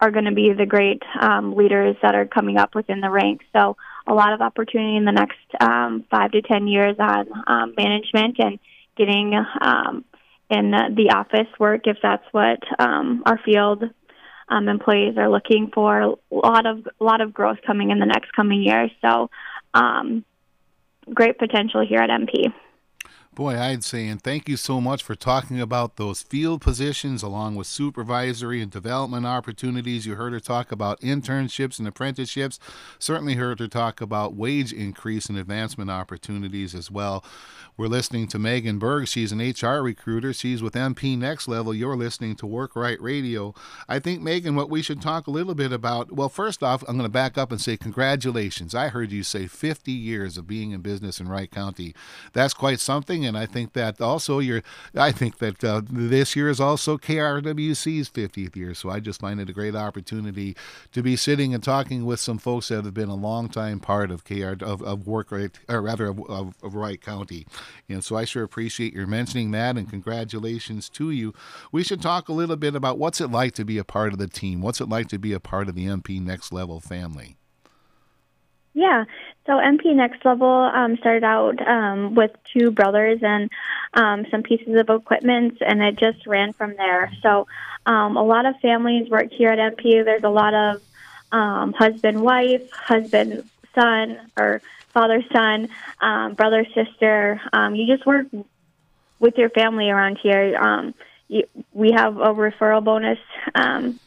are 0.00 0.10
going 0.10 0.24
to 0.24 0.32
be 0.32 0.52
the 0.56 0.66
great 0.66 1.02
um, 1.20 1.54
leaders 1.54 1.94
that 2.02 2.14
are 2.14 2.24
coming 2.24 2.56
up 2.56 2.74
within 2.74 3.00
the 3.00 3.10
ranks. 3.10 3.44
So 3.52 3.76
a 4.06 4.14
lot 4.14 4.32
of 4.32 4.40
opportunity 4.40 4.96
in 4.96 5.04
the 5.04 5.12
next 5.12 5.36
um, 5.60 6.04
five 6.10 6.32
to 6.32 6.40
ten 6.42 6.66
years 6.66 6.96
on 6.98 7.26
um, 7.46 7.74
management 7.76 8.36
and 8.38 8.58
getting 8.96 9.34
um, 9.60 10.04
in 10.48 10.70
the 10.70 11.12
office 11.14 11.48
work 11.58 11.82
if 11.84 11.98
that's 12.02 12.24
what 12.32 12.60
um, 12.78 13.22
our 13.26 13.38
field 13.44 13.84
um, 14.48 14.68
employees 14.68 15.16
are 15.16 15.30
looking 15.30 15.70
for. 15.72 16.00
A 16.00 16.14
lot 16.30 16.66
of 16.66 16.86
a 17.00 17.04
lot 17.04 17.20
of 17.20 17.32
growth 17.32 17.58
coming 17.66 17.90
in 17.90 17.98
the 17.98 18.06
next 18.06 18.32
coming 18.32 18.62
years. 18.62 18.90
So 19.02 19.30
um, 19.74 20.24
great 21.14 21.38
potential 21.38 21.84
here 21.86 22.00
at 22.00 22.10
MP. 22.10 22.52
Boy, 23.40 23.58
I'd 23.58 23.84
say, 23.84 24.06
and 24.06 24.20
thank 24.20 24.50
you 24.50 24.58
so 24.58 24.82
much 24.82 25.02
for 25.02 25.14
talking 25.14 25.62
about 25.62 25.96
those 25.96 26.20
field 26.20 26.60
positions 26.60 27.22
along 27.22 27.56
with 27.56 27.66
supervisory 27.66 28.60
and 28.60 28.70
development 28.70 29.24
opportunities. 29.24 30.04
You 30.04 30.16
heard 30.16 30.34
her 30.34 30.40
talk 30.40 30.70
about 30.70 31.00
internships 31.00 31.78
and 31.78 31.88
apprenticeships. 31.88 32.58
Certainly 32.98 33.36
heard 33.36 33.58
her 33.60 33.66
talk 33.66 34.02
about 34.02 34.34
wage 34.34 34.74
increase 34.74 35.30
and 35.30 35.38
advancement 35.38 35.90
opportunities 35.90 36.74
as 36.74 36.90
well. 36.90 37.24
We're 37.78 37.86
listening 37.86 38.28
to 38.28 38.38
Megan 38.38 38.78
Berg. 38.78 39.08
She's 39.08 39.32
an 39.32 39.38
HR 39.38 39.82
recruiter. 39.82 40.34
She's 40.34 40.62
with 40.62 40.74
MP 40.74 41.16
Nexlevel. 41.16 41.78
You're 41.78 41.96
listening 41.96 42.36
to 42.36 42.46
Work 42.46 42.76
Wright 42.76 43.00
Radio. 43.00 43.54
I 43.88 44.00
think, 44.00 44.20
Megan, 44.20 44.54
what 44.54 44.68
we 44.68 44.82
should 44.82 45.00
talk 45.00 45.26
a 45.26 45.30
little 45.30 45.54
bit 45.54 45.72
about 45.72 46.12
well, 46.12 46.28
first 46.28 46.62
off, 46.62 46.82
I'm 46.86 46.98
going 46.98 47.04
to 47.04 47.08
back 47.08 47.38
up 47.38 47.50
and 47.50 47.58
say 47.58 47.78
congratulations. 47.78 48.74
I 48.74 48.88
heard 48.88 49.10
you 49.10 49.22
say 49.22 49.46
50 49.46 49.92
years 49.92 50.36
of 50.36 50.46
being 50.46 50.72
in 50.72 50.82
business 50.82 51.20
in 51.20 51.28
Wright 51.28 51.50
County. 51.50 51.94
That's 52.34 52.52
quite 52.52 52.80
something, 52.80 53.29
and 53.30 53.38
I 53.38 53.46
think 53.46 53.74
that 53.74 54.00
also 54.00 54.40
you're, 54.40 54.62
I 54.94 55.12
think 55.12 55.38
that 55.38 55.62
uh, 55.62 55.82
this 55.88 56.34
year 56.34 56.50
is 56.50 56.58
also 56.58 56.98
KRWC's 56.98 58.10
50th 58.10 58.56
year. 58.56 58.74
So 58.74 58.90
I 58.90 58.98
just 58.98 59.20
find 59.20 59.40
it 59.40 59.48
a 59.48 59.52
great 59.52 59.76
opportunity 59.76 60.56
to 60.90 61.00
be 61.00 61.14
sitting 61.14 61.54
and 61.54 61.62
talking 61.62 62.04
with 62.04 62.18
some 62.18 62.38
folks 62.38 62.68
that 62.68 62.84
have 62.84 62.92
been 62.92 63.08
a 63.08 63.14
long 63.14 63.48
time 63.48 63.78
part 63.78 64.10
of 64.10 64.24
KR 64.24 64.56
of, 64.60 64.82
of 64.82 65.06
Work 65.06 65.30
Right, 65.30 65.56
or 65.68 65.80
rather 65.80 66.08
of, 66.08 66.20
of, 66.28 66.54
of 66.60 66.74
Wright 66.74 67.00
County. 67.00 67.46
And 67.88 68.04
so 68.04 68.16
I 68.16 68.24
sure 68.24 68.42
appreciate 68.42 68.92
your 68.92 69.06
mentioning 69.06 69.52
that 69.52 69.76
and 69.76 69.88
congratulations 69.88 70.88
to 70.90 71.12
you. 71.12 71.32
We 71.70 71.84
should 71.84 72.02
talk 72.02 72.28
a 72.28 72.32
little 72.32 72.56
bit 72.56 72.74
about 72.74 72.98
what's 72.98 73.20
it 73.20 73.30
like 73.30 73.54
to 73.54 73.64
be 73.64 73.78
a 73.78 73.84
part 73.84 74.12
of 74.12 74.18
the 74.18 74.26
team. 74.26 74.60
What's 74.60 74.80
it 74.80 74.88
like 74.88 75.06
to 75.08 75.18
be 75.18 75.32
a 75.32 75.40
part 75.40 75.68
of 75.68 75.76
the 75.76 75.86
MP 75.86 76.20
Nexlevel 76.20 76.82
family? 76.82 77.36
Yeah, 78.72 79.04
so 79.46 79.54
MP 79.54 79.86
Nexlevel 79.86 80.72
um, 80.72 80.96
started 80.98 81.24
out 81.24 81.66
um, 81.66 82.14
with 82.14 82.30
two 82.52 82.70
brothers 82.70 83.18
and 83.22 83.50
um, 83.94 84.26
some 84.30 84.42
pieces 84.44 84.76
of 84.78 84.88
equipment, 84.88 85.58
and 85.60 85.82
it 85.82 85.96
just 85.96 86.26
ran 86.26 86.52
from 86.52 86.76
there. 86.76 87.12
So 87.20 87.48
um, 87.84 88.16
a 88.16 88.22
lot 88.22 88.46
of 88.46 88.54
families 88.60 89.10
work 89.10 89.32
here 89.32 89.50
at 89.50 89.76
MP. 89.76 90.04
There's 90.04 90.22
a 90.22 90.28
lot 90.28 90.54
of 90.54 90.82
um, 91.32 91.72
husband 91.72 92.22
wife, 92.22 92.70
husband 92.70 93.48
son, 93.74 94.20
or 94.36 94.62
father, 94.88 95.24
son, 95.32 95.68
um, 96.00 96.34
brother, 96.34 96.64
sister. 96.74 97.40
Um, 97.52 97.74
you 97.74 97.86
just 97.86 98.06
work 98.06 98.26
with 99.18 99.36
your 99.36 99.50
family 99.50 99.90
around 99.90 100.18
here. 100.22 100.56
Um, 100.56 100.94
you, 101.28 101.44
we 101.72 101.92
have 101.92 102.18
a 102.18 102.34
referral 102.34 102.84
bonus 102.84 103.18
um, 103.54 103.98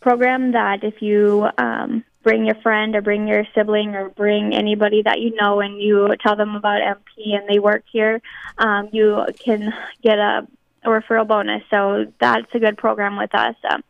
program 0.00 0.52
that 0.52 0.84
if 0.84 1.02
you 1.02 1.48
um, 1.58 2.04
bring 2.26 2.44
your 2.44 2.56
friend 2.56 2.96
or 2.96 3.02
bring 3.02 3.28
your 3.28 3.44
sibling 3.54 3.94
or 3.94 4.08
bring 4.08 4.52
anybody 4.52 5.00
that 5.00 5.20
you 5.20 5.32
know 5.36 5.60
and 5.60 5.80
you 5.80 6.12
tell 6.20 6.34
them 6.34 6.56
about 6.56 6.82
MP 6.82 7.36
and 7.36 7.48
they 7.48 7.60
work 7.60 7.84
here, 7.92 8.20
um, 8.58 8.88
you 8.90 9.24
can 9.38 9.72
get 10.02 10.18
a, 10.18 10.44
a 10.82 10.88
referral 10.88 11.28
bonus. 11.28 11.62
So 11.70 12.12
that's 12.20 12.52
a 12.52 12.58
good 12.58 12.76
program 12.78 13.16
with 13.16 13.32
us. 13.32 13.54
Um, 13.70 13.84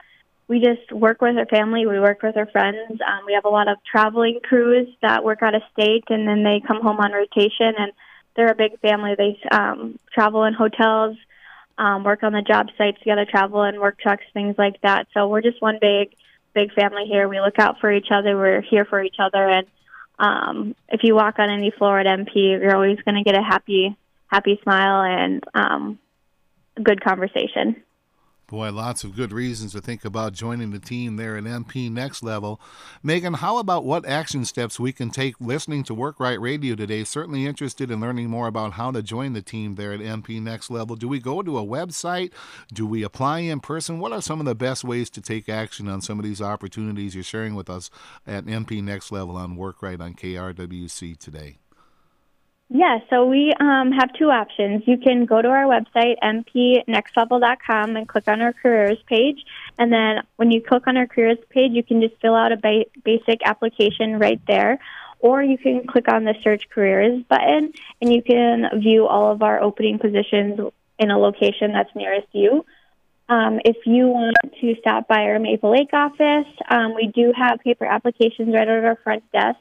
we 0.49 0.61
just 0.61 0.93
work 0.93 1.23
with 1.23 1.39
our 1.39 1.47
family. 1.47 1.87
We 1.87 1.99
work 1.99 2.23
with 2.23 2.37
our 2.37 2.45
friends. 2.45 3.01
Um, 3.01 3.25
we 3.27 3.33
have 3.33 3.47
a 3.47 3.49
lot 3.49 3.69
of 3.69 3.79
traveling 3.91 4.41
crews 4.45 4.87
that 5.01 5.25
work 5.25 5.43
out 5.43 5.55
of 5.55 5.63
state, 5.73 6.05
and 6.11 6.29
then 6.29 6.45
they 6.45 6.61
come 6.61 6.83
home 6.83 6.99
on 6.99 7.13
rotation. 7.13 7.73
And 7.79 7.91
they're 8.37 8.53
a 8.53 8.55
big 8.55 8.79
family. 8.81 9.15
They 9.17 9.41
um, 9.51 9.99
travel 10.13 10.45
in 10.45 10.53
hotels, 10.53 11.17
um, 11.79 12.05
work 12.05 12.23
on 12.23 12.35
the 12.35 12.43
job 12.43 12.69
sites 12.77 12.99
together, 12.99 13.25
travel 13.25 13.63
in 13.63 13.81
work 13.81 13.99
trucks, 13.99 14.25
things 14.35 14.57
like 14.59 14.79
that. 14.83 15.09
So 15.15 15.27
we're 15.27 15.41
just 15.41 15.63
one 15.63 15.79
big, 15.81 16.15
big 16.57 16.73
family 16.73 17.05
here. 17.07 17.29
We 17.29 17.41
look 17.41 17.59
out 17.59 17.79
for 17.81 17.93
each 17.93 18.09
other. 18.11 18.37
We're 18.37 18.63
here 18.63 18.87
for 18.87 19.01
each 19.01 19.17
other. 19.21 19.47
And 19.47 19.67
um, 20.19 20.75
if 20.89 21.03
you 21.05 21.15
walk 21.15 21.39
on 21.39 21.51
any 21.51 21.71
floor 21.71 22.01
at 22.01 22.07
MP, 22.07 22.35
you're 22.35 22.75
always 22.75 22.99
going 23.03 23.15
to 23.15 23.23
get 23.23 23.39
a 23.39 23.43
happy, 23.43 23.97
happy 24.27 24.59
smile 24.63 25.03
and 25.03 25.45
um, 25.55 25.99
good 26.83 27.05
conversation. 27.05 27.83
Boy, 28.49 28.71
lots 28.71 29.03
of 29.03 29.17
good 29.17 29.33
reasons 29.33 29.73
to 29.73 29.81
think 29.81 30.05
about 30.05 30.33
joining 30.33 30.71
the 30.71 30.79
team 30.79 31.17
there 31.17 31.37
at 31.37 31.43
MP 31.43 31.91
Nexlevel. 31.91 32.61
Megan, 33.03 33.35
how 33.35 33.59
about 33.59 33.85
what 33.85 34.07
action 34.07 34.45
steps 34.45 34.79
we 34.79 34.93
can 34.93 35.11
take 35.11 35.35
listening 35.41 35.83
to 35.83 35.95
Work 35.95 36.21
Wright 36.21 36.41
Radio 36.41 36.77
today? 36.77 37.03
Certainly 37.03 37.45
interested 37.45 37.91
in 37.91 38.01
learning 38.01 38.31
more 38.31 38.47
about 38.47 38.75
how 38.75 38.93
to 38.93 39.03
join 39.03 39.33
the 39.33 39.43
team 39.43 39.75
there 39.75 39.93
at 39.93 39.99
MP 39.99 40.41
Nexlevel. 40.41 40.97
Do 40.97 41.09
we 41.09 41.19
go 41.19 41.43
to 41.43 41.59
a 41.59 41.67
website? 41.67 42.31
Do 42.73 42.87
we 42.87 43.03
apply 43.03 43.41
in 43.41 43.59
person? 43.59 43.99
What 43.99 44.13
are 44.13 44.23
some 44.23 44.39
of 44.39 44.47
the 44.47 44.55
best 44.55 44.85
ways 44.85 45.11
to 45.11 45.21
take 45.21 45.49
action 45.49 45.89
on 45.89 46.01
some 46.01 46.21
of 46.21 46.25
these 46.25 46.41
opportunities 46.41 47.17
you're 47.17 47.25
sharing 47.25 47.57
with 47.57 47.69
us 47.69 47.91
at 48.29 48.47
MP 48.47 48.81
Nexlevel 48.81 49.35
on 49.35 49.57
Work 49.57 49.83
Wright 49.83 50.01
on 50.01 50.15
KRWC 50.15 51.19
today? 51.19 51.59
Yeah, 52.69 52.99
so 53.11 53.27
we 53.27 53.55
um, 53.61 53.93
have 53.93 54.13
two 54.19 54.31
options. 54.31 54.83
You 54.87 54.99
can 54.99 55.25
go 55.25 55.41
to 55.41 55.49
our 55.49 55.65
website, 55.65 56.17
mpnexlevel.com, 56.21 57.97
and 57.97 58.09
click 58.09 58.27
on 58.27 58.43
our 58.43 58.53
careers 58.53 58.99
page. 59.07 59.45
And 59.79 59.93
then 59.93 60.23
when 60.35 60.51
you 60.51 60.61
click 60.61 60.89
on 60.89 60.97
our 60.97 61.07
careers 61.07 61.39
page, 61.51 61.73
you 61.73 61.85
can 61.85 62.01
just 62.01 62.21
fill 62.21 62.35
out 62.35 62.51
a 62.51 62.57
ba- 62.57 62.87
basic 63.05 63.41
application 63.45 64.19
right 64.19 64.41
there. 64.49 64.81
Or 65.21 65.43
you 65.43 65.57
can 65.57 65.87
click 65.87 66.13
on 66.13 66.25
the 66.25 66.35
search 66.43 66.69
careers 66.69 67.23
button 67.29 67.73
and 68.03 68.13
you 68.13 68.23
can 68.23 68.69
view 68.81 69.07
all 69.07 69.31
of 69.31 69.43
our 69.43 69.63
opening 69.63 69.99
positions 69.99 70.61
in 70.99 71.11
a 71.11 71.19
location 71.19 71.73
that's 71.73 71.95
nearest 71.95 72.29
you. 72.33 72.65
Um, 73.29 73.61
if 73.65 73.77
you 73.87 74.09
want 74.09 74.37
to 74.61 74.75
stop 74.81 75.09
by 75.09 75.23
our 75.23 75.39
Maple 75.39 75.71
Lake 75.71 75.93
office, 75.93 76.47
um, 76.69 76.95
we 76.95 77.11
do 77.15 77.33
have 77.37 77.61
paper 77.61 77.85
applications 77.85 78.53
right 78.55 78.69
at 78.69 78.85
our 78.85 78.97
front 79.03 79.25
desk. 79.33 79.59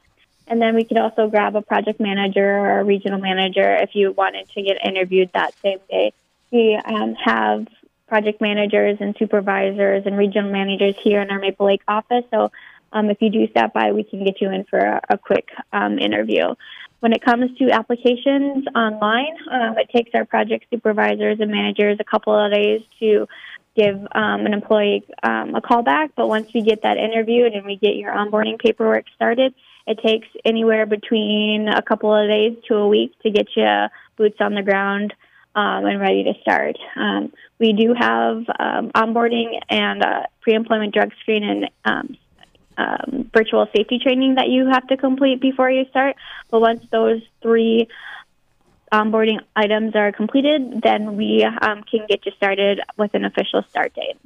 And 0.47 0.61
then 0.61 0.75
we 0.75 0.83
could 0.83 0.97
also 0.97 1.27
grab 1.27 1.55
a 1.55 1.61
project 1.61 1.99
manager 1.99 2.45
or 2.45 2.79
a 2.79 2.83
regional 2.83 3.19
manager 3.19 3.75
if 3.75 3.95
you 3.95 4.11
wanted 4.11 4.47
to 4.49 4.61
get 4.61 4.77
interviewed 4.85 5.31
that 5.33 5.53
same 5.61 5.79
day. 5.89 6.13
We 6.51 6.79
um, 6.85 7.15
have 7.15 7.67
project 8.07 8.39
managers 8.39 8.97
and 8.99 9.15
supervisors 9.17 10.03
and 10.05 10.17
regional 10.17 10.51
managers 10.51 10.95
here 11.01 11.21
in 11.21 11.31
our 11.31 11.39
Maple 11.39 11.65
Lake 11.65 11.81
office. 11.87 12.23
So 12.31 12.51
um, 12.93 13.09
if 13.09 13.21
you 13.21 13.29
do 13.29 13.47
stop 13.49 13.73
by, 13.73 13.91
we 13.91 14.03
can 14.03 14.23
get 14.23 14.39
you 14.39 14.51
in 14.51 14.63
for 14.65 14.79
a, 14.79 15.01
a 15.09 15.17
quick 15.17 15.49
um, 15.73 15.97
interview. 15.97 16.53
When 16.99 17.13
it 17.13 17.23
comes 17.23 17.57
to 17.57 17.71
applications 17.71 18.65
online, 18.75 19.37
um, 19.51 19.77
it 19.77 19.89
takes 19.89 20.11
our 20.13 20.25
project 20.25 20.65
supervisors 20.71 21.39
and 21.39 21.51
managers 21.51 21.97
a 21.99 22.03
couple 22.03 22.33
of 22.33 22.51
days 22.51 22.81
to 22.99 23.27
give 23.75 23.95
um, 24.13 24.45
an 24.45 24.53
employee 24.53 25.03
um, 25.21 25.55
a 25.55 25.61
call 25.61 25.83
back. 25.83 26.11
But 26.15 26.29
once 26.29 26.53
we 26.53 26.61
get 26.61 26.83
that 26.83 26.97
interviewed 26.97 27.53
and 27.53 27.65
we 27.65 27.75
get 27.75 27.95
your 27.95 28.13
onboarding 28.13 28.57
paperwork 28.57 29.05
started, 29.15 29.53
it 29.88 30.00
takes 30.00 30.27
anywhere 30.44 30.86
between 30.86 31.68
a 31.68 31.82
couple 31.82 32.13
of 32.13 32.30
days 32.30 32.58
to 32.68 32.75
a 32.75 32.88
week 32.88 33.13
to 33.24 33.30
get 33.30 33.48
you 33.56 33.88
boots 34.18 34.38
on 34.39 34.56
the 34.56 34.63
ground 34.63 35.13
um, 35.56 35.86
and 35.86 36.00
ready 36.00 36.24
to 36.24 36.34
start. 36.42 36.77
Um, 36.96 37.32
we 37.60 37.74
do 37.74 37.94
have 37.94 38.38
um, 38.60 38.92
onboarding 38.92 39.60
and 39.70 40.04
uh, 40.04 40.24
pre-employment 40.42 40.94
drug 40.94 41.12
screen 41.22 41.44
and 41.44 41.70
um, 41.86 42.18
um, 42.77 43.32
virtual 43.34 43.68
safety 43.75 44.00
training 44.00 44.36
that 44.36 44.50
you 44.50 44.68
have 44.68 44.86
to 44.88 44.98
complete 44.98 45.39
before 45.39 45.70
you 45.70 45.86
start. 45.89 46.15
But 46.50 46.60
once 46.60 46.84
those 46.92 47.22
three 47.42 47.88
onboarding 48.92 49.39
items 49.56 49.96
are 49.96 50.12
completed, 50.12 50.82
then 50.82 51.15
we 51.15 51.44
um, 51.44 51.84
can 51.84 52.06
get 52.08 52.25
you 52.25 52.32
started 52.38 52.82
with 52.98 53.13
an 53.13 53.25
official 53.25 53.63
start 53.70 53.94
date. 53.94 54.18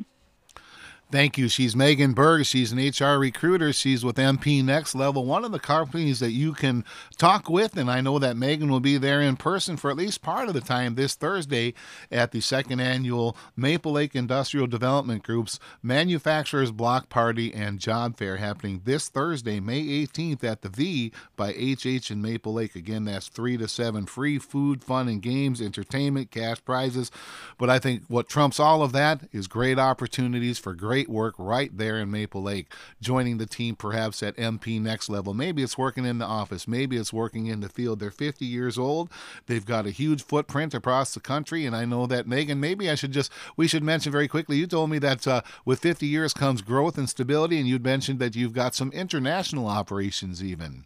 Thank 1.12 1.40
you. 1.40 1.48
She's 1.48 1.76
Megan 1.76 2.14
Berg. 2.14 2.46
She's 2.46 2.72
an 2.72 2.78
HR 2.78 3.18
recruiter. 3.18 3.74
She's 3.74 4.06
with 4.06 4.18
MP 4.18 4.64
Nexlevel, 4.64 5.26
one 5.26 5.44
of 5.44 5.52
the 5.52 5.60
companies 5.60 6.20
that 6.20 6.34
you 6.34 6.54
can 6.54 6.86
talk 7.18 7.50
with. 7.50 7.76
And 7.78 7.90
I 7.90 8.00
know 8.00 8.20
that 8.20 8.38
Megan 8.38 8.70
will 8.70 8.80
be 8.80 9.00
there 9.00 9.20
in 9.20 9.36
person 9.36 9.76
for 9.76 9.90
at 9.90 9.98
least 9.98 10.22
part 10.22 10.48
of 10.48 10.54
the 10.54 10.62
time 10.62 10.94
this 10.94 11.16
Thursday 11.16 11.74
at 12.12 12.32
the 12.32 12.42
second 12.42 12.80
annual 12.80 13.36
Maple 13.56 13.94
Lake 13.94 14.16
Industrial 14.16 14.68
Development 14.68 15.24
Group's 15.24 15.60
Manufacturers 15.82 16.72
Block 16.72 17.10
Party 17.10 17.52
and 17.56 17.80
Job 17.80 18.16
Fair 18.16 18.38
happening 18.38 18.82
this 18.86 19.10
Thursday, 19.10 19.60
May 19.60 19.84
18th 19.84 20.44
at 20.44 20.62
the 20.62 20.70
V 20.70 21.12
by 21.36 21.54
HH 21.54 22.12
in 22.12 22.22
Maple 22.22 22.54
Lake. 22.54 22.76
Again, 22.76 23.06
that's 23.06 23.30
3 23.30 23.58
to 23.58 23.68
7. 23.68 24.06
Free 24.06 24.38
food, 24.38 24.84
fun, 24.84 25.08
and 25.08 25.24
games, 25.24 25.60
entertainment, 25.60 26.30
cash 26.30 26.64
prizes. 26.64 27.10
But 27.58 27.72
I 27.72 27.80
think 27.80 28.04
what 28.10 28.30
trumps 28.30 28.60
all 28.60 28.84
of 28.84 28.92
that 28.92 29.22
is 29.32 29.48
great 29.48 29.80
opportunities 29.80 30.60
for 30.60 30.76
great 30.76 30.99
great 31.00 31.10
work 31.10 31.36
right 31.38 31.78
there 31.78 31.98
in 31.98 32.12
Maple 32.12 32.42
Lake, 32.42 32.74
joining 33.00 33.38
the 33.38 33.46
team 33.46 33.74
perhaps 33.74 34.22
at 34.22 34.36
MP 34.36 34.82
Nexlevel. 34.82 35.34
Maybe 35.34 35.64
it's 35.64 35.78
working 35.78 36.04
in 36.04 36.18
the 36.18 36.26
office, 36.26 36.68
maybe 36.68 36.98
it's 36.98 37.14
working 37.14 37.46
in 37.46 37.62
the 37.62 37.70
field. 37.70 38.00
They're 38.00 38.12
50 38.12 38.46
years 38.46 38.78
old. 38.78 39.10
They've 39.46 39.66
got 39.66 39.86
a 39.86 39.92
huge 39.92 40.22
footprint 40.22 40.74
across 40.74 41.14
the 41.14 41.22
country, 41.22 41.66
and 41.66 41.74
I 41.74 41.86
know 41.86 42.06
that 42.08 42.28
Megan. 42.28 42.60
Maybe 42.60 42.90
I 42.90 42.96
should 42.96 43.14
just 43.14 43.32
we 43.56 43.66
should 43.66 43.82
mention 43.84 44.12
very 44.12 44.28
quickly. 44.28 44.58
You 44.58 44.68
told 44.68 44.90
me 44.90 45.00
that 45.00 45.26
uh, 45.26 45.42
with 45.64 45.80
50 45.80 46.06
years 46.06 46.34
comes 46.34 46.62
growth 46.62 46.98
and 46.98 47.08
stability, 47.08 47.58
and 47.60 47.68
you'd 47.68 47.86
mentioned 47.86 48.20
that 48.20 48.36
you've 48.36 48.52
got 48.52 48.76
some 48.76 48.92
international 48.92 49.68
operations 49.68 50.44
even. 50.44 50.84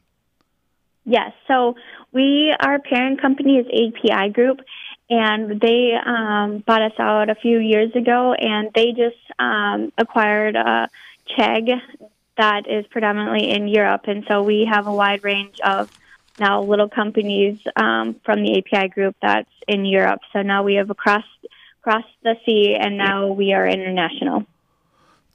Yes. 1.05 1.33
So 1.47 1.75
we, 2.13 2.55
our 2.59 2.79
parent 2.79 3.21
company 3.21 3.57
is 3.57 3.65
API 3.67 4.29
Group, 4.29 4.59
and 5.09 5.59
they 5.59 5.93
um, 5.93 6.59
bought 6.59 6.81
us 6.81 6.99
out 6.99 7.29
a 7.29 7.35
few 7.35 7.59
years 7.59 7.95
ago, 7.95 8.33
and 8.33 8.71
they 8.73 8.91
just 8.91 9.17
um, 9.39 9.91
acquired 9.97 10.55
a 10.55 10.89
Chubb 11.35 11.67
that 12.37 12.67
is 12.67 12.85
predominantly 12.87 13.49
in 13.49 13.67
Europe, 13.67 14.01
and 14.05 14.25
so 14.27 14.41
we 14.41 14.65
have 14.69 14.87
a 14.87 14.93
wide 14.93 15.23
range 15.23 15.59
of 15.63 15.91
now 16.39 16.61
little 16.63 16.89
companies 16.89 17.59
um, 17.75 18.15
from 18.25 18.43
the 18.43 18.57
API 18.57 18.89
group 18.89 19.15
that's 19.21 19.49
in 19.67 19.85
Europe. 19.85 20.21
So 20.31 20.41
now 20.41 20.63
we 20.63 20.75
have 20.75 20.89
across 20.89 21.25
across 21.81 22.05
the 22.23 22.35
sea, 22.45 22.75
and 22.79 22.97
now 22.97 23.27
we 23.27 23.53
are 23.53 23.67
international 23.67 24.45